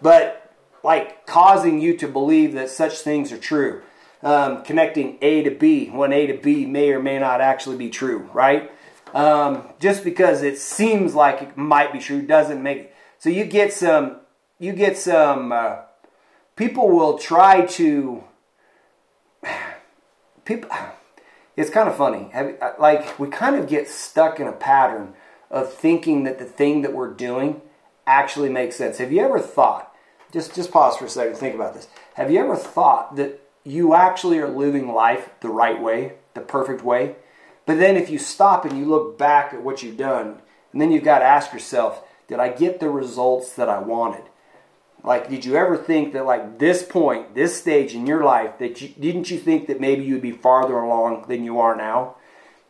but 0.00 0.54
like 0.82 1.26
causing 1.26 1.78
you 1.78 1.94
to 1.98 2.08
believe 2.08 2.54
that 2.54 2.70
such 2.70 3.00
things 3.00 3.32
are 3.32 3.38
true. 3.38 3.82
Um, 4.22 4.62
connecting 4.62 5.18
A 5.20 5.42
to 5.42 5.50
B 5.50 5.90
when 5.90 6.14
A 6.14 6.26
to 6.28 6.38
B 6.38 6.64
may 6.64 6.90
or 6.90 7.02
may 7.02 7.18
not 7.18 7.42
actually 7.42 7.76
be 7.76 7.90
true, 7.90 8.30
right? 8.32 8.72
Um, 9.14 9.68
just 9.78 10.04
because 10.04 10.42
it 10.42 10.58
seems 10.58 11.14
like 11.14 11.42
it 11.42 11.56
might 11.56 11.92
be 11.92 11.98
true 11.98 12.22
doesn't 12.22 12.62
make 12.62 12.78
it. 12.78 12.94
So 13.18 13.30
you 13.30 13.44
get 13.44 13.72
some, 13.72 14.18
you 14.58 14.72
get 14.72 14.96
some, 14.96 15.52
uh, 15.52 15.76
people 16.56 16.90
will 16.90 17.18
try 17.18 17.66
to, 17.66 18.24
people, 20.44 20.70
it's 21.56 21.70
kind 21.70 21.88
of 21.88 21.96
funny. 21.96 22.30
Uh, 22.32 22.72
like 22.78 23.18
we 23.18 23.28
kind 23.28 23.56
of 23.56 23.68
get 23.68 23.88
stuck 23.88 24.40
in 24.40 24.46
a 24.46 24.52
pattern 24.52 25.14
of 25.50 25.72
thinking 25.72 26.24
that 26.24 26.38
the 26.38 26.44
thing 26.44 26.82
that 26.82 26.92
we're 26.92 27.12
doing 27.12 27.62
actually 28.06 28.48
makes 28.48 28.76
sense. 28.76 28.98
Have 28.98 29.12
you 29.12 29.22
ever 29.22 29.40
thought, 29.40 29.94
just, 30.32 30.54
just 30.54 30.70
pause 30.70 30.96
for 30.96 31.06
a 31.06 31.08
second, 31.08 31.36
think 31.36 31.54
about 31.54 31.74
this. 31.74 31.88
Have 32.14 32.30
you 32.30 32.40
ever 32.40 32.56
thought 32.56 33.16
that 33.16 33.40
you 33.64 33.94
actually 33.94 34.38
are 34.38 34.48
living 34.48 34.92
life 34.92 35.30
the 35.40 35.48
right 35.48 35.80
way, 35.80 36.14
the 36.34 36.40
perfect 36.40 36.82
way? 36.82 37.16
But 37.68 37.78
then 37.78 37.98
if 37.98 38.08
you 38.08 38.18
stop 38.18 38.64
and 38.64 38.78
you 38.78 38.86
look 38.86 39.18
back 39.18 39.52
at 39.52 39.62
what 39.62 39.82
you've 39.82 39.98
done, 39.98 40.40
and 40.72 40.80
then 40.80 40.90
you've 40.90 41.04
got 41.04 41.18
to 41.18 41.26
ask 41.26 41.52
yourself, 41.52 42.02
did 42.26 42.40
I 42.40 42.48
get 42.48 42.80
the 42.80 42.88
results 42.88 43.52
that 43.56 43.68
I 43.68 43.78
wanted? 43.78 44.24
Like, 45.04 45.28
did 45.28 45.44
you 45.44 45.54
ever 45.54 45.76
think 45.76 46.14
that, 46.14 46.24
like, 46.24 46.58
this 46.58 46.82
point, 46.82 47.34
this 47.34 47.60
stage 47.60 47.94
in 47.94 48.06
your 48.06 48.24
life, 48.24 48.58
that 48.58 48.80
you, 48.80 48.88
didn't 48.98 49.30
you 49.30 49.38
think 49.38 49.66
that 49.66 49.82
maybe 49.82 50.02
you'd 50.02 50.22
be 50.22 50.32
farther 50.32 50.78
along 50.78 51.26
than 51.28 51.44
you 51.44 51.60
are 51.60 51.76
now? 51.76 52.16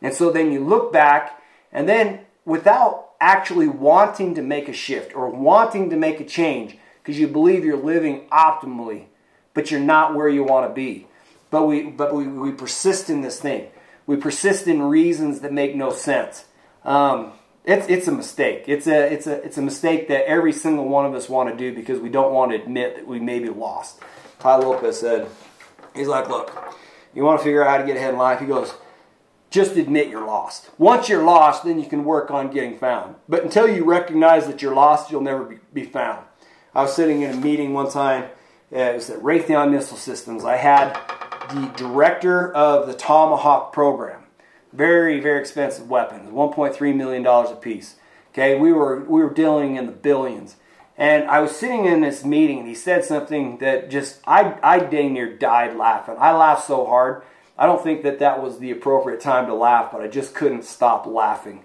And 0.01 0.13
so 0.13 0.31
then 0.31 0.51
you 0.51 0.65
look 0.65 0.91
back, 0.91 1.41
and 1.71 1.87
then 1.87 2.25
without 2.43 3.11
actually 3.21 3.69
wanting 3.69 4.35
to 4.35 4.41
make 4.41 4.67
a 4.67 4.73
shift 4.73 5.15
or 5.15 5.29
wanting 5.29 5.89
to 5.91 5.95
make 5.95 6.19
a 6.19 6.25
change, 6.25 6.77
because 7.01 7.17
you 7.17 7.29
believe 7.29 7.63
you're 7.63 7.77
living 7.77 8.27
optimally, 8.33 9.05
but 9.53 9.71
you're 9.71 9.79
not 9.79 10.13
where 10.13 10.27
you 10.27 10.43
want 10.43 10.69
to 10.69 10.73
be. 10.73 11.07
But 11.51 11.67
we, 11.67 11.83
but 11.83 12.13
we, 12.13 12.27
we 12.27 12.51
persist 12.51 13.09
in 13.09 13.21
this 13.21 13.39
thing. 13.39 13.69
We 14.09 14.15
persist 14.15 14.65
in 14.65 14.81
reasons 14.81 15.41
that 15.41 15.53
make 15.53 15.75
no 15.75 15.91
sense. 15.91 16.45
Um, 16.83 17.33
it's, 17.63 17.87
it's 17.87 18.07
a 18.07 18.11
mistake. 18.11 18.63
It's 18.65 18.87
a, 18.87 19.13
it's, 19.13 19.27
a, 19.27 19.33
it's 19.43 19.59
a 19.59 19.61
mistake 19.61 20.07
that 20.07 20.27
every 20.27 20.51
single 20.51 20.89
one 20.89 21.05
of 21.05 21.13
us 21.13 21.29
want 21.29 21.51
to 21.51 21.55
do 21.55 21.75
because 21.75 21.99
we 21.99 22.09
don't 22.09 22.33
want 22.33 22.51
to 22.51 22.59
admit 22.59 22.95
that 22.95 23.05
we 23.05 23.19
may 23.19 23.37
be 23.37 23.49
lost. 23.49 23.99
Tai 24.39 24.55
Lopez 24.55 24.99
said, 24.99 25.27
he's 25.93 26.07
like, 26.07 26.27
look, 26.27 26.51
you 27.13 27.23
want 27.23 27.39
to 27.39 27.43
figure 27.43 27.63
out 27.63 27.69
how 27.69 27.77
to 27.77 27.85
get 27.85 27.97
ahead 27.97 28.15
in 28.15 28.17
life? 28.17 28.39
He 28.39 28.47
goes, 28.47 28.73
just 29.51 29.75
admit 29.75 30.09
you're 30.09 30.25
lost. 30.25 30.71
Once 30.79 31.07
you're 31.07 31.23
lost, 31.23 31.63
then 31.63 31.79
you 31.79 31.87
can 31.87 32.03
work 32.03 32.31
on 32.31 32.49
getting 32.49 32.79
found. 32.79 33.13
But 33.27 33.43
until 33.43 33.67
you 33.67 33.85
recognize 33.85 34.47
that 34.47 34.63
you're 34.63 34.73
lost, 34.73 35.11
you'll 35.11 35.21
never 35.21 35.43
be, 35.43 35.59
be 35.71 35.83
found. 35.83 36.25
I 36.73 36.81
was 36.81 36.95
sitting 36.95 37.21
in 37.21 37.29
a 37.29 37.37
meeting 37.37 37.75
one 37.75 37.91
time. 37.91 38.23
Uh, 38.73 38.79
it 38.79 38.95
was 38.95 39.11
at 39.11 39.19
Raytheon 39.19 39.69
Missile 39.69 39.97
Systems. 39.97 40.45
I 40.45 40.55
had 40.55 40.99
the 41.49 41.71
director 41.75 42.53
of 42.53 42.87
the 42.87 42.93
Tomahawk 42.93 43.73
program. 43.73 44.23
Very, 44.71 45.19
very 45.19 45.39
expensive 45.39 45.89
weapons, 45.89 46.31
$1.3 46.31 46.95
million 46.95 47.25
a 47.25 47.55
piece. 47.55 47.95
Okay, 48.31 48.57
we 48.59 48.71
were, 48.71 48.99
we 48.99 49.21
were 49.21 49.33
dealing 49.33 49.75
in 49.75 49.87
the 49.87 49.91
billions. 49.91 50.57
And 50.95 51.29
I 51.29 51.39
was 51.39 51.55
sitting 51.55 51.85
in 51.85 52.01
this 52.01 52.23
meeting 52.23 52.59
and 52.59 52.67
he 52.67 52.75
said 52.75 53.03
something 53.03 53.57
that 53.59 53.89
just, 53.89 54.19
I, 54.27 54.59
I 54.61 54.79
dang 54.79 55.13
near 55.13 55.35
died 55.35 55.75
laughing. 55.75 56.15
I 56.19 56.33
laughed 56.33 56.67
so 56.67 56.85
hard. 56.85 57.23
I 57.57 57.65
don't 57.65 57.81
think 57.81 58.03
that 58.03 58.19
that 58.19 58.43
was 58.43 58.59
the 58.59 58.71
appropriate 58.71 59.19
time 59.19 59.47
to 59.47 59.53
laugh, 59.53 59.91
but 59.91 60.01
I 60.01 60.07
just 60.07 60.35
couldn't 60.35 60.65
stop 60.65 61.05
laughing. 61.05 61.63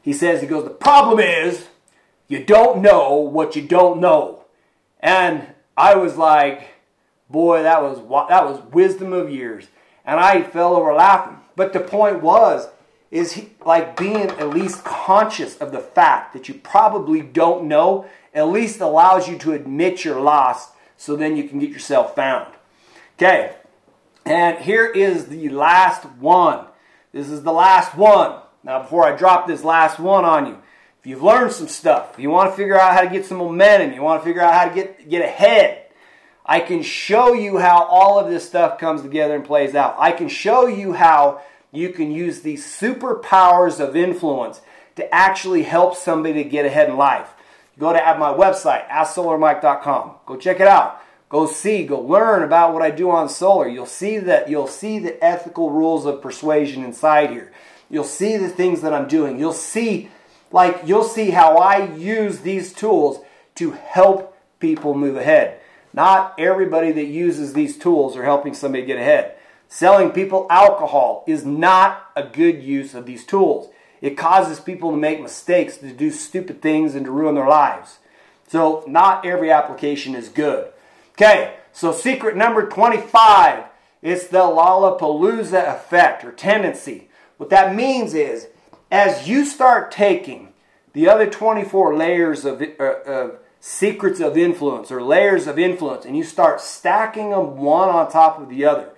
He 0.00 0.12
says, 0.12 0.40
he 0.40 0.46
goes, 0.46 0.64
the 0.64 0.70
problem 0.70 1.18
is 1.18 1.66
you 2.28 2.44
don't 2.44 2.80
know 2.80 3.14
what 3.16 3.54
you 3.54 3.62
don't 3.62 4.00
know. 4.00 4.44
And 5.00 5.46
I 5.76 5.96
was 5.96 6.16
like, 6.16 6.75
Boy, 7.28 7.62
that 7.62 7.82
was 7.82 7.98
that 8.28 8.44
was 8.44 8.62
wisdom 8.72 9.12
of 9.12 9.30
years, 9.30 9.66
and 10.04 10.20
I 10.20 10.42
fell 10.42 10.76
over 10.76 10.92
laughing. 10.94 11.38
But 11.56 11.72
the 11.72 11.80
point 11.80 12.22
was, 12.22 12.68
is 13.10 13.32
he, 13.32 13.50
like 13.64 13.96
being 13.96 14.30
at 14.30 14.50
least 14.50 14.84
conscious 14.84 15.56
of 15.56 15.72
the 15.72 15.80
fact 15.80 16.34
that 16.34 16.48
you 16.48 16.54
probably 16.54 17.20
don't 17.20 17.66
know. 17.66 18.06
At 18.32 18.48
least 18.48 18.80
allows 18.80 19.28
you 19.28 19.38
to 19.38 19.54
admit 19.54 20.04
you're 20.04 20.20
lost, 20.20 20.70
so 20.96 21.16
then 21.16 21.36
you 21.36 21.48
can 21.48 21.58
get 21.58 21.70
yourself 21.70 22.14
found. 22.14 22.52
Okay, 23.16 23.56
and 24.24 24.58
here 24.58 24.86
is 24.86 25.26
the 25.26 25.48
last 25.48 26.04
one. 26.04 26.66
This 27.12 27.28
is 27.28 27.42
the 27.42 27.52
last 27.52 27.96
one. 27.96 28.40
Now, 28.62 28.82
before 28.82 29.04
I 29.04 29.16
drop 29.16 29.46
this 29.46 29.64
last 29.64 29.98
one 29.98 30.24
on 30.24 30.46
you, 30.46 30.58
if 31.00 31.06
you've 31.06 31.22
learned 31.22 31.52
some 31.52 31.68
stuff, 31.68 32.16
you 32.18 32.30
want 32.30 32.50
to 32.50 32.56
figure 32.56 32.78
out 32.78 32.94
how 32.94 33.00
to 33.00 33.10
get 33.10 33.24
some 33.24 33.38
momentum, 33.38 33.94
you 33.94 34.02
want 34.02 34.20
to 34.20 34.24
figure 34.24 34.42
out 34.42 34.54
how 34.54 34.68
to 34.68 34.74
get 34.74 35.08
get 35.08 35.22
ahead 35.22 35.85
I 36.48 36.60
can 36.60 36.82
show 36.82 37.32
you 37.32 37.58
how 37.58 37.82
all 37.84 38.20
of 38.20 38.30
this 38.30 38.46
stuff 38.46 38.78
comes 38.78 39.02
together 39.02 39.34
and 39.34 39.44
plays 39.44 39.74
out. 39.74 39.96
I 39.98 40.12
can 40.12 40.28
show 40.28 40.68
you 40.68 40.92
how 40.92 41.42
you 41.72 41.90
can 41.90 42.12
use 42.12 42.40
these 42.40 42.64
superpowers 42.64 43.80
of 43.80 43.96
influence 43.96 44.60
to 44.94 45.12
actually 45.12 45.64
help 45.64 45.96
somebody 45.96 46.44
to 46.44 46.48
get 46.48 46.64
ahead 46.64 46.88
in 46.88 46.96
life. 46.96 47.34
Go 47.78 47.92
to 47.92 47.98
my 48.18 48.32
website, 48.32 48.88
asksolarmike.com. 48.88 50.12
Go 50.24 50.36
check 50.36 50.60
it 50.60 50.68
out. 50.68 51.02
Go 51.28 51.46
see, 51.46 51.84
go 51.84 52.00
learn 52.00 52.44
about 52.44 52.72
what 52.72 52.82
I 52.82 52.92
do 52.92 53.10
on 53.10 53.28
solar. 53.28 53.66
You'll 53.66 53.84
see 53.84 54.18
that 54.18 54.48
you'll 54.48 54.68
see 54.68 55.00
the 55.00 55.22
ethical 55.22 55.70
rules 55.70 56.06
of 56.06 56.22
persuasion 56.22 56.84
inside 56.84 57.30
here. 57.30 57.52
You'll 57.90 58.04
see 58.04 58.36
the 58.36 58.48
things 58.48 58.80
that 58.82 58.94
I'm 58.94 59.08
doing. 59.08 59.38
You'll 59.38 59.52
see 59.52 60.08
like 60.52 60.82
you'll 60.84 61.04
see 61.04 61.30
how 61.30 61.56
I 61.56 61.92
use 61.94 62.40
these 62.40 62.72
tools 62.72 63.18
to 63.56 63.72
help 63.72 64.38
people 64.60 64.94
move 64.94 65.16
ahead. 65.16 65.60
Not 65.96 66.34
everybody 66.38 66.92
that 66.92 67.06
uses 67.06 67.54
these 67.54 67.78
tools 67.78 68.16
are 68.16 68.24
helping 68.24 68.52
somebody 68.52 68.84
get 68.84 68.98
ahead. 68.98 69.34
Selling 69.66 70.10
people 70.10 70.46
alcohol 70.50 71.24
is 71.26 71.44
not 71.44 72.10
a 72.14 72.22
good 72.22 72.62
use 72.62 72.94
of 72.94 73.06
these 73.06 73.24
tools. 73.24 73.70
It 74.02 74.18
causes 74.18 74.60
people 74.60 74.90
to 74.90 74.96
make 74.96 75.22
mistakes, 75.22 75.78
to 75.78 75.90
do 75.90 76.10
stupid 76.10 76.60
things, 76.60 76.94
and 76.94 77.06
to 77.06 77.10
ruin 77.10 77.34
their 77.34 77.48
lives. 77.48 77.98
So, 78.46 78.84
not 78.86 79.24
every 79.24 79.50
application 79.50 80.14
is 80.14 80.28
good. 80.28 80.70
Okay, 81.12 81.56
so 81.72 81.92
secret 81.92 82.36
number 82.36 82.68
25 82.68 83.64
is 84.02 84.28
the 84.28 84.38
Lollapalooza 84.38 85.74
effect 85.74 86.24
or 86.24 86.30
tendency. 86.30 87.08
What 87.38 87.50
that 87.50 87.74
means 87.74 88.12
is, 88.12 88.48
as 88.90 89.26
you 89.26 89.46
start 89.46 89.90
taking 89.90 90.52
the 90.92 91.08
other 91.08 91.28
24 91.28 91.96
layers 91.96 92.44
of, 92.44 92.62
uh, 92.62 92.84
of 92.84 93.38
secrets 93.66 94.20
of 94.20 94.38
influence 94.38 94.92
or 94.92 95.02
layers 95.02 95.48
of 95.48 95.58
influence 95.58 96.04
and 96.04 96.16
you 96.16 96.22
start 96.22 96.60
stacking 96.60 97.30
them 97.30 97.56
one 97.56 97.88
on 97.88 98.08
top 98.08 98.40
of 98.40 98.48
the 98.48 98.64
other, 98.64 98.90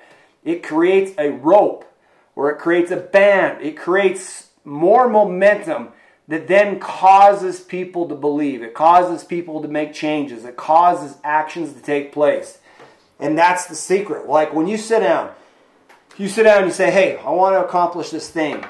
it 0.44 0.62
creates 0.62 1.10
a 1.18 1.30
rope 1.30 1.90
or 2.36 2.50
it 2.50 2.58
creates 2.58 2.90
a 2.90 2.96
band. 2.96 3.62
It 3.62 3.78
creates 3.78 4.50
more 4.64 5.08
momentum 5.08 5.88
that 6.28 6.48
then 6.48 6.78
causes 6.78 7.60
people 7.60 8.06
to 8.10 8.14
believe. 8.14 8.62
It 8.62 8.74
causes 8.74 9.24
people 9.24 9.62
to 9.62 9.68
make 9.68 9.94
changes. 9.94 10.44
It 10.44 10.58
causes 10.58 11.16
actions 11.24 11.72
to 11.72 11.80
take 11.80 12.12
place. 12.12 12.58
And 13.18 13.38
that's 13.38 13.64
the 13.64 13.74
secret. 13.74 14.28
Like 14.28 14.52
when 14.52 14.66
you 14.66 14.76
sit 14.76 15.00
down, 15.00 15.32
you 16.18 16.28
sit 16.28 16.42
down 16.42 16.58
and 16.58 16.66
you 16.66 16.72
say, 16.74 16.90
"Hey, 16.90 17.16
I 17.16 17.30
want 17.30 17.54
to 17.54 17.64
accomplish 17.64 18.10
this 18.10 18.28
thing." 18.28 18.62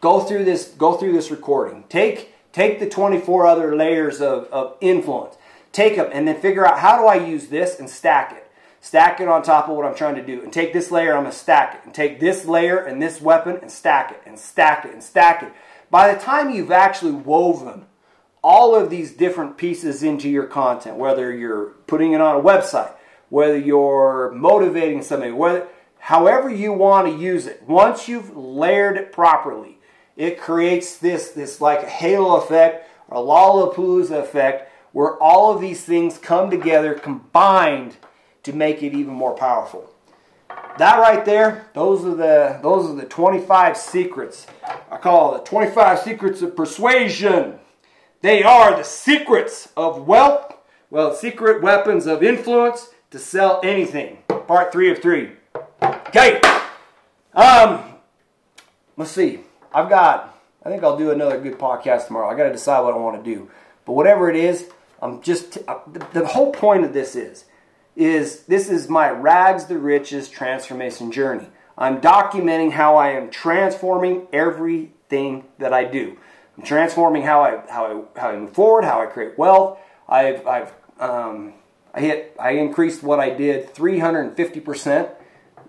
Go 0.00 0.20
through 0.20 0.44
this 0.44 0.64
go 0.76 0.94
through 0.94 1.12
this 1.12 1.30
recording. 1.30 1.84
Take 1.88 2.34
take 2.52 2.80
the 2.80 2.88
24 2.88 3.46
other 3.46 3.76
layers 3.76 4.20
of, 4.20 4.44
of 4.46 4.76
influence. 4.80 5.36
Take 5.72 5.96
them 5.96 6.08
and 6.12 6.26
then 6.26 6.40
figure 6.40 6.66
out 6.66 6.78
how 6.78 7.00
do 7.00 7.06
I 7.06 7.26
use 7.26 7.48
this 7.48 7.78
and 7.78 7.88
stack 7.88 8.32
it. 8.32 8.50
Stack 8.80 9.20
it 9.20 9.28
on 9.28 9.42
top 9.42 9.68
of 9.68 9.76
what 9.76 9.84
I'm 9.84 9.94
trying 9.94 10.14
to 10.14 10.24
do. 10.24 10.42
And 10.42 10.52
take 10.52 10.72
this 10.72 10.90
layer, 10.90 11.14
I'm 11.14 11.24
going 11.24 11.32
to 11.32 11.38
stack 11.38 11.74
it. 11.74 11.80
And 11.84 11.92
take 11.92 12.20
this 12.20 12.44
layer 12.44 12.78
and 12.78 13.02
this 13.02 13.20
weapon 13.20 13.58
and 13.60 13.70
stack 13.70 14.12
it 14.12 14.22
and 14.24 14.38
stack 14.38 14.84
it 14.84 14.92
and 14.92 15.02
stack 15.02 15.42
it 15.42 15.52
by 15.90 16.12
the 16.12 16.20
time 16.20 16.50
you've 16.50 16.70
actually 16.70 17.12
woven 17.12 17.86
all 18.42 18.74
of 18.74 18.90
these 18.90 19.12
different 19.12 19.56
pieces 19.56 20.02
into 20.02 20.28
your 20.28 20.44
content, 20.44 20.96
whether 20.96 21.32
you're 21.32 21.70
putting 21.86 22.12
it 22.12 22.20
on 22.20 22.36
a 22.36 22.42
website, 22.42 22.92
whether 23.30 23.58
you're 23.58 24.30
motivating 24.32 25.02
somebody, 25.02 25.32
whether, 25.32 25.66
however 25.98 26.48
you 26.48 26.72
want 26.72 27.08
to 27.08 27.22
use 27.22 27.46
it, 27.46 27.62
once 27.66 28.08
you've 28.08 28.36
layered 28.36 28.96
it 28.96 29.12
properly, 29.12 29.77
it 30.18 30.38
creates 30.38 30.98
this, 30.98 31.30
this 31.30 31.60
like 31.60 31.84
halo 31.84 32.36
effect 32.36 32.90
or 33.08 33.24
Lollapalooza 33.24 34.20
effect 34.20 34.70
where 34.92 35.16
all 35.22 35.54
of 35.54 35.60
these 35.60 35.84
things 35.84 36.18
come 36.18 36.50
together 36.50 36.92
combined 36.92 37.96
to 38.42 38.52
make 38.52 38.82
it 38.82 38.94
even 38.94 39.14
more 39.14 39.34
powerful. 39.34 39.88
That 40.78 40.98
right 40.98 41.24
there, 41.24 41.68
those 41.72 42.04
are 42.04 42.14
the 42.14 42.58
those 42.62 42.90
are 42.90 42.94
the 42.94 43.04
25 43.04 43.76
secrets. 43.76 44.46
I 44.90 44.96
call 44.96 45.34
it 45.34 45.44
the 45.44 45.50
25 45.50 46.00
secrets 46.00 46.42
of 46.42 46.56
persuasion. 46.56 47.58
They 48.20 48.42
are 48.42 48.76
the 48.76 48.84
secrets 48.84 49.68
of 49.76 50.06
wealth, 50.06 50.54
well, 50.90 51.14
secret 51.14 51.62
weapons 51.62 52.06
of 52.06 52.22
influence 52.22 52.90
to 53.10 53.18
sell 53.18 53.60
anything. 53.62 54.18
Part 54.46 54.72
three 54.72 54.90
of 54.90 55.00
three. 55.00 55.32
Okay. 55.82 56.40
Um, 57.34 57.84
let's 58.96 59.12
see. 59.12 59.40
I've 59.78 59.88
got. 59.88 60.34
I 60.64 60.70
think 60.70 60.82
I'll 60.82 60.98
do 60.98 61.12
another 61.12 61.40
good 61.40 61.56
podcast 61.56 62.08
tomorrow. 62.08 62.28
I 62.28 62.36
got 62.36 62.44
to 62.44 62.52
decide 62.52 62.80
what 62.80 62.94
I 62.94 62.96
want 62.96 63.22
to 63.22 63.34
do. 63.34 63.48
But 63.84 63.92
whatever 63.92 64.28
it 64.28 64.34
is, 64.34 64.68
I'm 65.00 65.22
just. 65.22 65.58
Uh, 65.68 65.78
the, 65.86 66.04
the 66.20 66.26
whole 66.26 66.52
point 66.52 66.84
of 66.84 66.92
this 66.92 67.14
is 67.14 67.44
is 67.94 68.42
this 68.44 68.68
is 68.68 68.88
my 68.88 69.08
rags 69.08 69.64
to 69.66 69.78
riches 69.78 70.28
transformation 70.28 71.12
journey. 71.12 71.46
I'm 71.76 72.00
documenting 72.00 72.72
how 72.72 72.96
I 72.96 73.10
am 73.10 73.30
transforming 73.30 74.26
everything 74.32 75.44
that 75.58 75.72
I 75.72 75.84
do. 75.84 76.16
I'm 76.56 76.64
transforming 76.64 77.22
how 77.22 77.42
I 77.42 77.62
how 77.70 77.86
I 78.16 78.20
how 78.20 78.30
I 78.30 78.36
move 78.36 78.54
forward, 78.54 78.84
how 78.84 79.00
I 79.00 79.06
create 79.06 79.38
wealth. 79.38 79.78
I've 80.08 80.44
I've 80.44 80.72
um, 80.98 81.54
I 81.94 82.00
hit 82.00 82.36
I 82.36 82.52
increased 82.52 83.04
what 83.04 83.20
I 83.20 83.30
did 83.30 83.72
350 83.74 84.58
percent. 84.58 85.08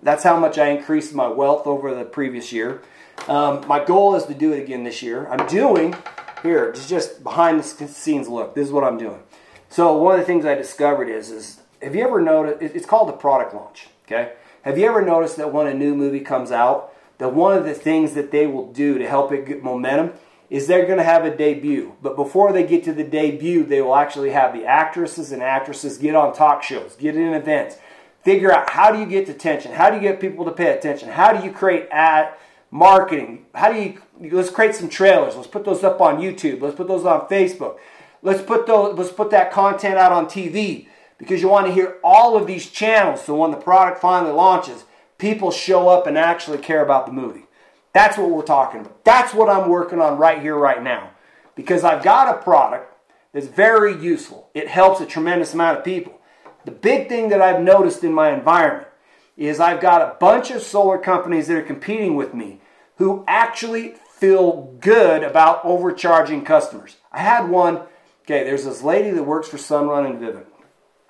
That's 0.02 0.24
how 0.24 0.38
much 0.38 0.58
I 0.58 0.68
increased 0.68 1.14
my 1.14 1.28
wealth 1.28 1.66
over 1.66 1.94
the 1.94 2.04
previous 2.04 2.52
year. 2.52 2.82
Um, 3.28 3.66
my 3.66 3.84
goal 3.84 4.14
is 4.14 4.24
to 4.24 4.34
do 4.34 4.52
it 4.52 4.62
again 4.62 4.84
this 4.84 5.02
year. 5.02 5.28
I'm 5.28 5.46
doing 5.46 5.94
here 6.42 6.72
just 6.72 7.22
behind 7.22 7.60
the 7.60 7.88
scenes 7.88 8.28
look. 8.28 8.54
This 8.54 8.66
is 8.66 8.72
what 8.72 8.84
I'm 8.84 8.96
doing. 8.96 9.22
So 9.68 9.96
one 9.96 10.14
of 10.14 10.20
the 10.20 10.26
things 10.26 10.44
I 10.44 10.54
discovered 10.54 11.08
is 11.08 11.30
is 11.30 11.60
have 11.82 11.94
you 11.94 12.02
ever 12.02 12.20
noticed, 12.20 12.74
it's 12.74 12.86
called 12.86 13.08
the 13.08 13.14
product 13.14 13.54
launch, 13.54 13.88
okay? 14.06 14.32
Have 14.62 14.76
you 14.76 14.86
ever 14.86 15.02
noticed 15.02 15.36
that 15.36 15.52
when 15.52 15.66
a 15.66 15.74
new 15.74 15.94
movie 15.94 16.20
comes 16.20 16.50
out, 16.50 16.92
that 17.18 17.34
one 17.34 17.56
of 17.56 17.64
the 17.64 17.74
things 17.74 18.14
that 18.14 18.30
they 18.30 18.46
will 18.46 18.72
do 18.72 18.98
to 18.98 19.08
help 19.08 19.32
it 19.32 19.46
get 19.46 19.62
momentum 19.62 20.12
is 20.50 20.66
they're 20.66 20.86
going 20.86 20.98
to 20.98 21.04
have 21.04 21.24
a 21.24 21.34
debut. 21.34 21.94
But 22.02 22.16
before 22.16 22.52
they 22.52 22.64
get 22.64 22.82
to 22.84 22.92
the 22.92 23.04
debut, 23.04 23.64
they 23.64 23.80
will 23.80 23.94
actually 23.94 24.30
have 24.30 24.52
the 24.52 24.64
actresses 24.64 25.30
and 25.30 25.42
actresses 25.42 25.96
get 25.96 26.14
on 26.14 26.34
talk 26.34 26.62
shows, 26.62 26.96
get 26.96 27.16
in 27.16 27.32
events, 27.32 27.76
figure 28.22 28.52
out 28.52 28.70
how 28.70 28.92
do 28.92 28.98
you 28.98 29.06
get 29.06 29.28
attention, 29.28 29.72
how 29.72 29.90
do 29.90 29.96
you 29.96 30.02
get 30.02 30.20
people 30.20 30.44
to 30.44 30.52
pay 30.52 30.76
attention, 30.76 31.08
how 31.08 31.32
do 31.32 31.44
you 31.44 31.52
create 31.52 31.88
ad 31.90 32.34
marketing, 32.70 33.46
how 33.54 33.72
do 33.72 33.80
you 33.80 34.00
let's 34.32 34.50
create 34.50 34.74
some 34.74 34.88
trailers, 34.88 35.36
let's 35.36 35.48
put 35.48 35.64
those 35.64 35.82
up 35.82 36.00
on 36.00 36.18
YouTube, 36.20 36.60
let's 36.60 36.76
put 36.76 36.88
those 36.88 37.04
on 37.04 37.26
Facebook, 37.28 37.78
let's 38.22 38.42
put 38.42 38.66
those 38.66 38.96
let's 38.98 39.12
put 39.12 39.30
that 39.30 39.50
content 39.50 39.96
out 39.96 40.12
on 40.12 40.26
TV 40.26 40.86
because 41.18 41.42
you 41.42 41.48
want 41.48 41.66
to 41.66 41.72
hear 41.72 41.98
all 42.02 42.36
of 42.36 42.46
these 42.46 42.70
channels 42.70 43.24
so 43.24 43.36
when 43.36 43.50
the 43.50 43.56
product 43.56 44.00
finally 44.00 44.32
launches, 44.32 44.84
people 45.18 45.50
show 45.50 45.88
up 45.88 46.06
and 46.06 46.16
actually 46.16 46.58
care 46.58 46.82
about 46.82 47.06
the 47.06 47.12
movie. 47.12 47.46
That's 47.92 48.16
what 48.16 48.30
we're 48.30 48.42
talking 48.42 48.80
about. 48.80 49.04
That's 49.04 49.34
what 49.34 49.48
I'm 49.48 49.68
working 49.68 50.00
on 50.00 50.18
right 50.18 50.40
here, 50.40 50.56
right 50.56 50.82
now. 50.82 51.10
Because 51.56 51.84
I've 51.84 52.02
got 52.02 52.34
a 52.34 52.42
product 52.42 52.92
that's 53.32 53.46
very 53.46 54.00
useful. 54.00 54.48
It 54.54 54.68
helps 54.68 55.00
a 55.00 55.06
tremendous 55.06 55.54
amount 55.54 55.78
of 55.78 55.84
people. 55.84 56.19
The 56.64 56.70
big 56.70 57.08
thing 57.08 57.28
that 57.30 57.40
I've 57.40 57.60
noticed 57.60 58.04
in 58.04 58.12
my 58.12 58.30
environment 58.32 58.88
is 59.36 59.60
I've 59.60 59.80
got 59.80 60.02
a 60.02 60.16
bunch 60.20 60.50
of 60.50 60.62
solar 60.62 60.98
companies 60.98 61.46
that 61.48 61.56
are 61.56 61.62
competing 61.62 62.16
with 62.16 62.34
me 62.34 62.60
who 62.96 63.24
actually 63.26 63.94
feel 64.12 64.76
good 64.80 65.22
about 65.22 65.64
overcharging 65.64 66.44
customers. 66.44 66.96
I 67.10 67.20
had 67.20 67.48
one, 67.48 67.76
okay, 68.22 68.44
there's 68.44 68.66
this 68.66 68.82
lady 68.82 69.10
that 69.10 69.22
works 69.22 69.48
for 69.48 69.56
Sunrun 69.56 70.10
and 70.10 70.20
Vivint 70.20 70.46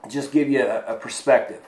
just 0.09 0.33
give 0.33 0.49
you 0.49 0.63
a, 0.63 0.85
a 0.87 0.95
perspective. 0.95 1.61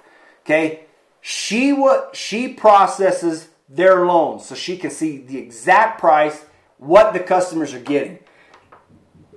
Okay, 0.44 0.84
she 1.20 1.72
what 1.72 2.16
she 2.16 2.48
processes 2.48 3.48
their 3.68 4.06
loans 4.06 4.46
so 4.46 4.54
she 4.54 4.76
can 4.76 4.90
see 4.90 5.18
the 5.18 5.38
exact 5.38 6.00
price, 6.00 6.44
what 6.78 7.12
the 7.12 7.20
customers 7.20 7.74
are 7.74 7.80
getting. 7.80 8.18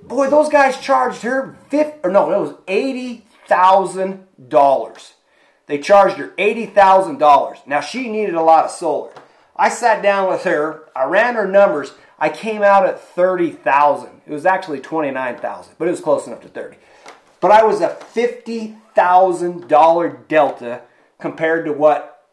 Boy, 0.01 0.29
those 0.29 0.49
guys 0.49 0.79
charged 0.79 1.23
her 1.23 1.57
fifty 1.69 1.99
or 2.03 2.11
no, 2.11 2.31
it 2.31 2.39
was 2.39 2.55
eighty 2.67 3.24
thousand 3.47 4.25
dollars. 4.49 5.13
They 5.67 5.79
charged 5.79 6.17
her 6.17 6.33
eighty 6.37 6.65
thousand 6.65 7.17
dollars. 7.17 7.59
Now 7.65 7.81
she 7.81 8.09
needed 8.09 8.35
a 8.35 8.41
lot 8.41 8.65
of 8.65 8.71
solar. 8.71 9.11
I 9.55 9.69
sat 9.69 10.03
down 10.03 10.29
with 10.29 10.43
her. 10.43 10.89
I 10.95 11.05
ran 11.05 11.35
her 11.35 11.47
numbers. 11.47 11.93
I 12.19 12.29
came 12.29 12.61
out 12.61 12.85
at 12.85 12.99
thirty 12.99 13.51
thousand. 13.51 14.21
It 14.27 14.31
was 14.31 14.45
actually 14.45 14.79
twenty 14.79 15.11
nine 15.11 15.37
thousand, 15.37 15.75
but 15.77 15.87
it 15.87 15.91
was 15.91 16.01
close 16.01 16.27
enough 16.27 16.41
to 16.41 16.49
thirty. 16.49 16.77
But 17.39 17.51
I 17.51 17.63
was 17.63 17.81
a 17.81 17.89
fifty 17.89 18.77
$1,000 18.95 20.27
delta 20.27 20.81
compared 21.19 21.65
to 21.65 21.73
what 21.73 22.23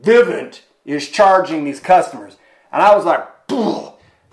Vivint 0.00 0.60
is 0.84 1.08
charging 1.08 1.64
these 1.64 1.80
customers. 1.80 2.36
And 2.72 2.82
I 2.82 2.94
was 2.94 3.04
like, 3.04 3.26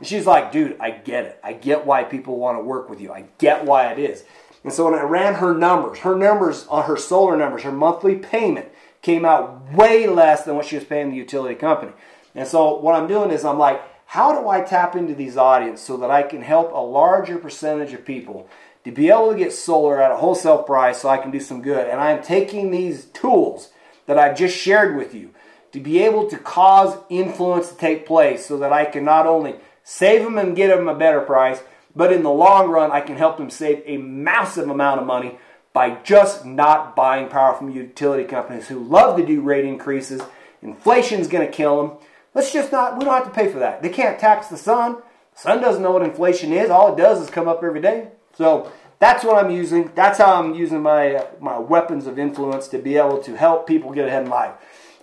And 0.01 0.07
she's 0.07 0.25
like, 0.25 0.51
dude, 0.51 0.77
I 0.79 0.89
get 0.89 1.25
it. 1.25 1.39
I 1.43 1.53
get 1.53 1.85
why 1.85 2.03
people 2.03 2.39
want 2.39 2.57
to 2.57 2.63
work 2.63 2.89
with 2.89 2.99
you. 2.99 3.13
I 3.13 3.25
get 3.37 3.65
why 3.65 3.91
it 3.91 3.99
is. 3.99 4.23
And 4.63 4.73
so 4.73 4.85
when 4.85 4.95
I 4.95 5.03
ran 5.03 5.35
her 5.35 5.53
numbers, 5.53 5.99
her 5.99 6.15
numbers 6.15 6.65
on 6.69 6.85
her 6.85 6.97
solar 6.97 7.37
numbers, 7.37 7.61
her 7.61 7.71
monthly 7.71 8.15
payment 8.15 8.69
came 9.03 9.25
out 9.25 9.71
way 9.71 10.07
less 10.07 10.43
than 10.43 10.55
what 10.55 10.65
she 10.65 10.75
was 10.75 10.85
paying 10.85 11.11
the 11.11 11.17
utility 11.17 11.53
company. 11.53 11.91
And 12.33 12.47
so 12.47 12.79
what 12.79 12.95
I'm 12.95 13.07
doing 13.07 13.29
is 13.29 13.45
I'm 13.45 13.59
like, 13.59 13.79
how 14.07 14.41
do 14.41 14.49
I 14.49 14.61
tap 14.61 14.95
into 14.95 15.13
these 15.13 15.37
audience 15.37 15.81
so 15.81 15.97
that 15.97 16.09
I 16.09 16.23
can 16.23 16.41
help 16.41 16.71
a 16.73 16.79
larger 16.79 17.37
percentage 17.37 17.93
of 17.93 18.03
people 18.03 18.49
to 18.85 18.91
be 18.91 19.09
able 19.09 19.31
to 19.31 19.37
get 19.37 19.53
solar 19.53 20.01
at 20.01 20.11
a 20.11 20.17
wholesale 20.17 20.63
price 20.63 20.99
so 20.99 21.09
I 21.09 21.19
can 21.19 21.29
do 21.29 21.39
some 21.39 21.61
good. 21.61 21.87
And 21.87 22.01
I'm 22.01 22.23
taking 22.23 22.71
these 22.71 23.05
tools 23.05 23.69
that 24.07 24.17
I've 24.17 24.35
just 24.35 24.57
shared 24.57 24.95
with 24.95 25.13
you 25.13 25.29
to 25.73 25.79
be 25.79 25.99
able 25.99 26.27
to 26.31 26.39
cause 26.39 26.97
influence 27.07 27.69
to 27.69 27.77
take 27.77 28.07
place 28.07 28.47
so 28.47 28.57
that 28.57 28.73
I 28.73 28.85
can 28.85 29.05
not 29.05 29.27
only 29.27 29.57
save 29.83 30.23
them 30.23 30.37
and 30.37 30.55
get 30.55 30.75
them 30.75 30.87
a 30.87 30.95
better 30.95 31.21
price, 31.21 31.61
but 31.95 32.13
in 32.13 32.23
the 32.23 32.31
long 32.31 32.69
run, 32.69 32.91
I 32.91 33.01
can 33.01 33.17
help 33.17 33.37
them 33.37 33.49
save 33.49 33.83
a 33.85 33.97
massive 33.97 34.69
amount 34.69 35.01
of 35.01 35.07
money 35.07 35.37
by 35.73 35.91
just 36.03 36.45
not 36.45 36.95
buying 36.95 37.29
power 37.29 37.55
from 37.55 37.69
utility 37.69 38.23
companies 38.23 38.67
who 38.67 38.79
love 38.79 39.17
to 39.17 39.25
do 39.25 39.41
rate 39.41 39.65
increases. 39.65 40.21
Inflation's 40.61 41.27
going 41.27 41.45
to 41.45 41.51
kill 41.51 41.81
them. 41.81 41.97
Let's 42.33 42.53
just 42.53 42.71
not, 42.71 42.97
we 42.97 43.05
don't 43.05 43.13
have 43.13 43.25
to 43.25 43.29
pay 43.31 43.51
for 43.51 43.59
that. 43.59 43.81
They 43.81 43.89
can't 43.89 44.19
tax 44.19 44.47
the 44.47 44.57
sun. 44.57 44.97
The 45.33 45.39
sun 45.39 45.61
doesn't 45.61 45.81
know 45.81 45.91
what 45.91 46.03
inflation 46.03 46.53
is. 46.53 46.69
All 46.69 46.93
it 46.93 46.97
does 46.97 47.21
is 47.21 47.29
come 47.29 47.47
up 47.47 47.63
every 47.63 47.81
day. 47.81 48.09
So 48.37 48.71
that's 48.99 49.23
what 49.23 49.43
I'm 49.43 49.51
using. 49.51 49.91
That's 49.95 50.17
how 50.17 50.41
I'm 50.41 50.53
using 50.53 50.81
my, 50.81 51.25
my 51.39 51.57
weapons 51.57 52.07
of 52.07 52.19
influence 52.19 52.67
to 52.69 52.77
be 52.77 52.97
able 52.97 53.21
to 53.23 53.35
help 53.35 53.67
people 53.67 53.91
get 53.91 54.07
ahead 54.07 54.23
in 54.23 54.29
life. 54.29 54.53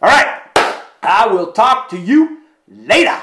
All 0.01 0.09
right. 0.09 0.41
I 1.03 1.27
will 1.27 1.53
talk 1.53 1.89
to 1.91 1.99
you 1.99 2.43
later. 2.67 3.19